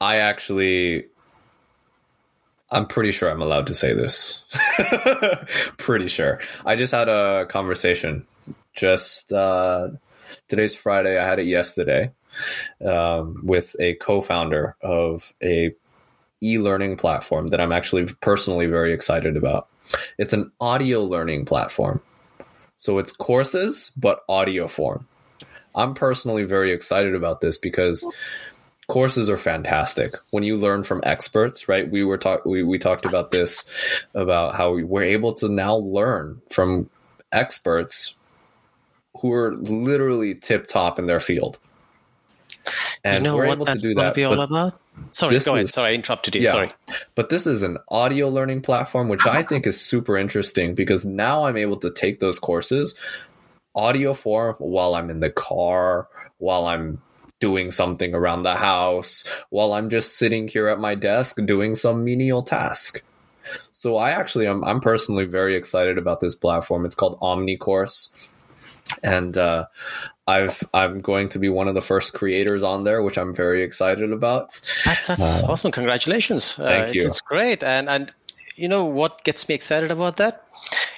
I 0.00 0.16
actually 0.16 1.06
I'm 2.70 2.86
pretty 2.86 3.12
sure 3.12 3.30
I'm 3.30 3.42
allowed 3.42 3.68
to 3.68 3.74
say 3.74 3.94
this. 3.94 4.40
pretty 5.78 6.08
sure. 6.08 6.40
I 6.64 6.76
just 6.76 6.92
had 6.92 7.08
a 7.08 7.46
conversation 7.46 8.26
just 8.74 9.32
uh 9.32 9.88
today's 10.48 10.74
Friday. 10.74 11.18
I 11.18 11.26
had 11.26 11.38
it 11.38 11.46
yesterday 11.46 12.10
um, 12.84 13.40
with 13.42 13.76
a 13.80 13.94
co-founder 13.94 14.76
of 14.80 15.34
a 15.42 15.74
e-learning 16.42 16.96
platform 16.96 17.48
that 17.48 17.60
I'm 17.60 17.72
actually 17.72 18.06
personally 18.20 18.66
very 18.66 18.92
excited 18.92 19.36
about. 19.36 19.68
It's 20.18 20.32
an 20.32 20.52
audio 20.60 21.02
learning 21.02 21.46
platform. 21.46 22.02
So 22.76 22.98
it's 22.98 23.12
courses 23.12 23.92
but 23.96 24.24
audio 24.28 24.68
form. 24.68 25.06
I'm 25.74 25.94
personally 25.94 26.44
very 26.44 26.72
excited 26.72 27.14
about 27.14 27.40
this 27.40 27.58
because 27.58 28.04
courses 28.86 29.28
are 29.28 29.38
fantastic 29.38 30.14
when 30.30 30.42
you 30.42 30.56
learn 30.56 30.84
from 30.84 31.00
experts 31.04 31.68
right 31.68 31.90
we 31.90 32.04
were 32.04 32.18
talk 32.18 32.44
we, 32.44 32.62
we 32.62 32.78
talked 32.78 33.06
about 33.06 33.30
this 33.30 33.64
about 34.14 34.54
how 34.54 34.72
we 34.72 34.84
were 34.84 35.02
able 35.02 35.32
to 35.32 35.48
now 35.48 35.74
learn 35.76 36.40
from 36.50 36.88
experts 37.32 38.14
who 39.20 39.32
are 39.32 39.54
literally 39.56 40.34
tip 40.34 40.66
top 40.66 40.98
in 40.98 41.06
their 41.06 41.20
field 41.20 41.58
and 43.04 43.18
you 43.18 43.22
know 43.22 43.36
we're 43.36 43.46
what 43.46 43.56
able 43.56 43.64
that's 43.66 43.82
to 43.82 43.88
do 43.88 43.94
going 43.94 44.04
to 44.06 44.08
that 44.10 44.14
be 44.14 44.24
all 44.24 44.40
about? 44.40 44.80
Sorry, 45.12 45.38
go 45.40 45.52
ahead. 45.52 45.64
is- 45.64 45.70
Sorry, 45.70 45.90
I 45.92 45.94
interrupted 45.94 46.34
you. 46.34 46.42
Yeah. 46.42 46.50
Sorry. 46.52 46.70
but 47.14 47.28
this 47.28 47.46
is 47.46 47.62
an 47.62 47.78
audio 47.88 48.28
learning 48.28 48.62
platform, 48.62 49.08
which 49.08 49.26
I 49.26 49.42
think 49.42 49.66
is 49.66 49.80
super 49.80 50.16
interesting 50.16 50.74
because 50.74 51.04
now 51.04 51.44
I'm 51.46 51.56
able 51.56 51.76
to 51.78 51.90
take 51.90 52.20
those 52.20 52.38
courses 52.38 52.94
audio 53.74 54.14
form 54.14 54.54
while 54.58 54.94
I'm 54.94 55.10
in 55.10 55.20
the 55.20 55.30
car, 55.30 56.08
while 56.38 56.66
I'm 56.66 57.00
doing 57.40 57.70
something 57.72 58.14
around 58.14 58.44
the 58.44 58.54
house, 58.56 59.28
while 59.50 59.72
I'm 59.74 59.90
just 59.90 60.16
sitting 60.16 60.48
here 60.48 60.68
at 60.68 60.78
my 60.78 60.94
desk 60.94 61.36
doing 61.44 61.74
some 61.74 62.04
menial 62.04 62.42
task. 62.42 63.02
So 63.72 63.96
I 63.98 64.10
actually 64.10 64.46
I'm 64.46 64.64
I'm 64.64 64.80
personally 64.80 65.26
very 65.26 65.54
excited 65.56 65.98
about 65.98 66.20
this 66.20 66.34
platform. 66.34 66.86
It's 66.86 66.94
called 66.94 67.18
OmniCourse. 67.20 68.14
and 69.02 69.36
uh, 69.36 69.66
I've 70.26 70.62
I'm 70.72 71.00
going 71.00 71.28
to 71.30 71.38
be 71.38 71.48
one 71.48 71.68
of 71.68 71.74
the 71.74 71.82
first 71.82 72.14
creators 72.14 72.62
on 72.62 72.84
there, 72.84 73.02
which 73.02 73.18
I'm 73.18 73.34
very 73.34 73.62
excited 73.62 74.10
about. 74.12 74.60
That's 74.84 75.06
that's 75.06 75.42
uh, 75.42 75.46
awesome! 75.48 75.70
Congratulations! 75.70 76.54
Thank 76.54 76.88
uh, 76.88 76.92
you. 76.92 76.94
It's, 76.94 77.04
it's 77.04 77.20
great, 77.20 77.62
and 77.62 77.88
and 77.88 78.12
you 78.56 78.68
know 78.68 78.84
what 78.84 79.24
gets 79.24 79.48
me 79.48 79.54
excited 79.54 79.90
about 79.90 80.16
that? 80.16 80.44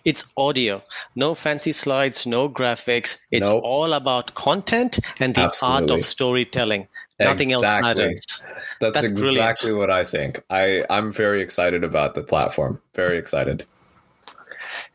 It's 0.04 0.24
audio, 0.36 0.82
no 1.16 1.34
fancy 1.34 1.72
slides, 1.72 2.26
no 2.26 2.48
graphics. 2.48 3.18
It's 3.32 3.48
nope. 3.48 3.62
all 3.64 3.92
about 3.92 4.34
content 4.34 5.00
and 5.18 5.34
the 5.34 5.40
Absolutely. 5.40 5.80
art 5.82 5.90
of 5.90 6.04
storytelling. 6.04 6.86
Nothing 7.18 7.50
exactly. 7.50 7.88
else 7.88 7.98
matters. 7.98 8.44
That's, 8.80 8.94
That's 8.94 9.10
exactly 9.10 9.70
brilliant. 9.70 9.88
what 9.88 9.90
I 9.90 10.04
think. 10.04 10.42
I, 10.50 10.84
I'm 10.90 11.10
very 11.10 11.40
excited 11.42 11.82
about 11.82 12.14
the 12.14 12.22
platform. 12.22 12.80
Very 12.94 13.18
excited. 13.18 13.66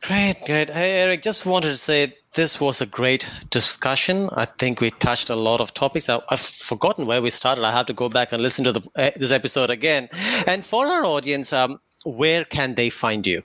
Great, 0.02 0.36
great. 0.46 0.70
Hey, 0.70 1.02
Eric, 1.02 1.22
just 1.22 1.46
wanted 1.46 1.70
to 1.70 1.78
say 1.78 2.16
this 2.34 2.60
was 2.60 2.82
a 2.82 2.88
great 2.88 3.30
discussion. 3.52 4.30
I 4.32 4.46
think 4.46 4.82
we 4.82 4.90
touched 4.90 5.30
a 5.30 5.36
lot 5.36 5.62
of 5.62 5.76
topics. 5.76 6.10
I, 6.10 6.20
have 6.28 6.40
forgotten 6.40 7.06
where 7.06 7.22
we 7.22 7.30
started. 7.30 7.64
I 7.64 7.72
have 7.72 7.86
to 7.86 7.94
go 7.94 8.10
back 8.10 8.32
and 8.32 8.42
listen 8.42 8.66
to 8.66 8.72
the, 8.72 8.90
uh, 8.96 9.12
this 9.16 9.32
episode 9.32 9.70
again. 9.70 10.10
And 10.48 10.66
for 10.66 10.88
our 10.88 11.06
audience, 11.06 11.54
um, 11.54 11.80
where 12.04 12.46
can 12.46 12.74
they 12.74 12.90
find 12.90 13.28
you? 13.28 13.44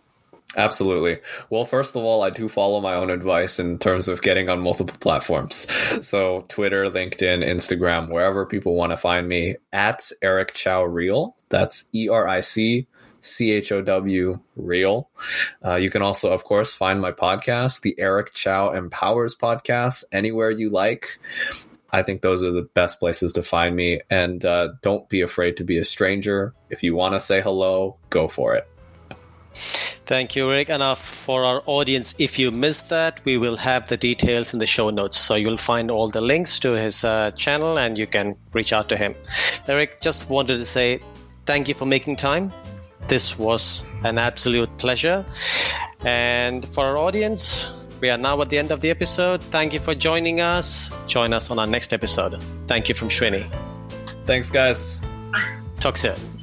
Absolutely. 0.57 1.19
Well, 1.51 1.66
first 1.66 1.95
of 1.95 2.03
all, 2.03 2.23
I 2.23 2.31
do 2.31 2.49
follow 2.49 2.81
my 2.81 2.95
own 2.95 3.11
advice 3.11 3.59
in 3.59 3.79
terms 3.79 4.09
of 4.09 4.23
getting 4.23 4.49
on 4.49 4.61
multiple 4.61 4.97
platforms. 4.99 5.66
So 6.03 6.45
Twitter, 6.49 6.87
LinkedIn, 6.87 7.45
Instagram, 7.45 8.09
wherever 8.09 8.47
people 8.47 8.75
want 8.75 8.92
to 8.92 8.97
find 8.97 9.29
me 9.29 9.57
at 9.73 10.11
Eric 10.23 10.55
Chow 10.55 10.85
Real. 10.85 11.37
That's 11.49 11.85
E 11.92 12.09
R 12.09 12.27
I 12.29 12.40
C 12.40 12.87
C 13.27 13.53
H 13.53 13.73
O 13.73 13.83
W 13.83 14.41
Real. 14.57 15.11
Uh, 15.65 15.77
you 15.77 15.91
can 15.91 16.03
also, 16.03 16.33
of 16.33 16.45
course, 16.45 16.73
find 16.73 17.01
my 17.01 17.12
podcast, 17.12 17.83
the 17.83 17.95
Eric 17.99 18.33
Chow 18.33 18.71
Empowers 18.73 19.35
podcast, 19.35 20.05
anywhere 20.12 20.51
you 20.51 20.71
like. 20.71 21.19
I 21.91 22.03
think 22.03 22.23
those 22.23 22.43
are 22.43 22.53
the 22.53 22.69
best 22.75 22.99
places 22.99 23.33
to 23.35 23.43
find 23.43 23.75
me. 23.75 24.01
And 24.11 24.45
uh, 24.45 24.71
don't 24.83 25.09
be 25.09 25.21
afraid 25.21 25.57
to 25.59 25.65
be 25.65 25.79
a 25.79 25.85
stranger. 25.85 26.55
If 26.69 26.83
you 26.83 26.95
want 26.95 27.15
to 27.15 27.21
say 27.21 27.41
hello, 27.41 27.97
go 28.11 28.29
for 28.29 28.55
it. 28.55 28.69
Thank 30.07 30.37
you, 30.37 30.49
Rick. 30.49 30.71
And 30.71 30.83
uh, 30.83 30.95
for 30.95 31.45
our 31.45 31.62
audience, 31.67 32.15
if 32.19 32.39
you 32.39 32.53
missed 32.53 32.91
that, 32.91 33.21
we 33.25 33.39
will 33.39 33.57
have 33.57 33.89
the 33.89 33.97
details 33.97 34.53
in 34.53 34.61
the 34.61 34.67
show 34.67 34.91
notes. 34.91 35.17
So 35.17 35.35
you'll 35.35 35.57
find 35.57 35.91
all 35.91 36.09
the 36.09 36.21
links 36.21 36.61
to 36.61 36.73
his 36.73 37.03
uh, 37.03 37.33
channel 37.33 37.79
and 37.79 37.99
you 37.99 38.07
can 38.07 38.37
reach 38.53 38.73
out 38.73 38.89
to 38.91 38.97
him. 38.97 39.15
Eric, 39.67 40.01
just 40.01 40.31
wanted 40.31 40.59
to 40.59 40.67
say 40.67 41.01
thank 41.47 41.67
you 41.67 41.75
for 41.75 41.87
making 41.87 42.17
time. 42.17 42.53
This 43.09 43.38
was 43.38 43.87
an 44.05 44.19
absolute 44.19 44.77
pleasure. 44.79 45.25
And 46.05 46.66
for 46.69 46.85
our 46.85 46.99
audience, 46.99 47.69
we 48.01 48.11
are 48.11 48.19
now 48.19 48.40
at 48.42 48.51
the 48.51 48.59
end 48.59 48.71
of 48.71 48.81
the 48.81 48.90
episode. 48.90 49.42
Thank 49.42 49.73
you 49.73 49.81
for 49.81 49.95
joining 49.95 50.40
us. 50.40 50.90
Join 51.07 51.33
us 51.33 51.51
on 51.51 51.59
our 51.59 51.66
next 51.66 51.92
episode. 51.92 52.42
Thank 52.66 52.88
you 52.88 52.95
from 52.95 53.09
Shrini. 53.09 53.49
Thanks, 54.25 54.51
guys. 54.51 54.99
Talk 55.81 55.97
soon. 55.97 56.36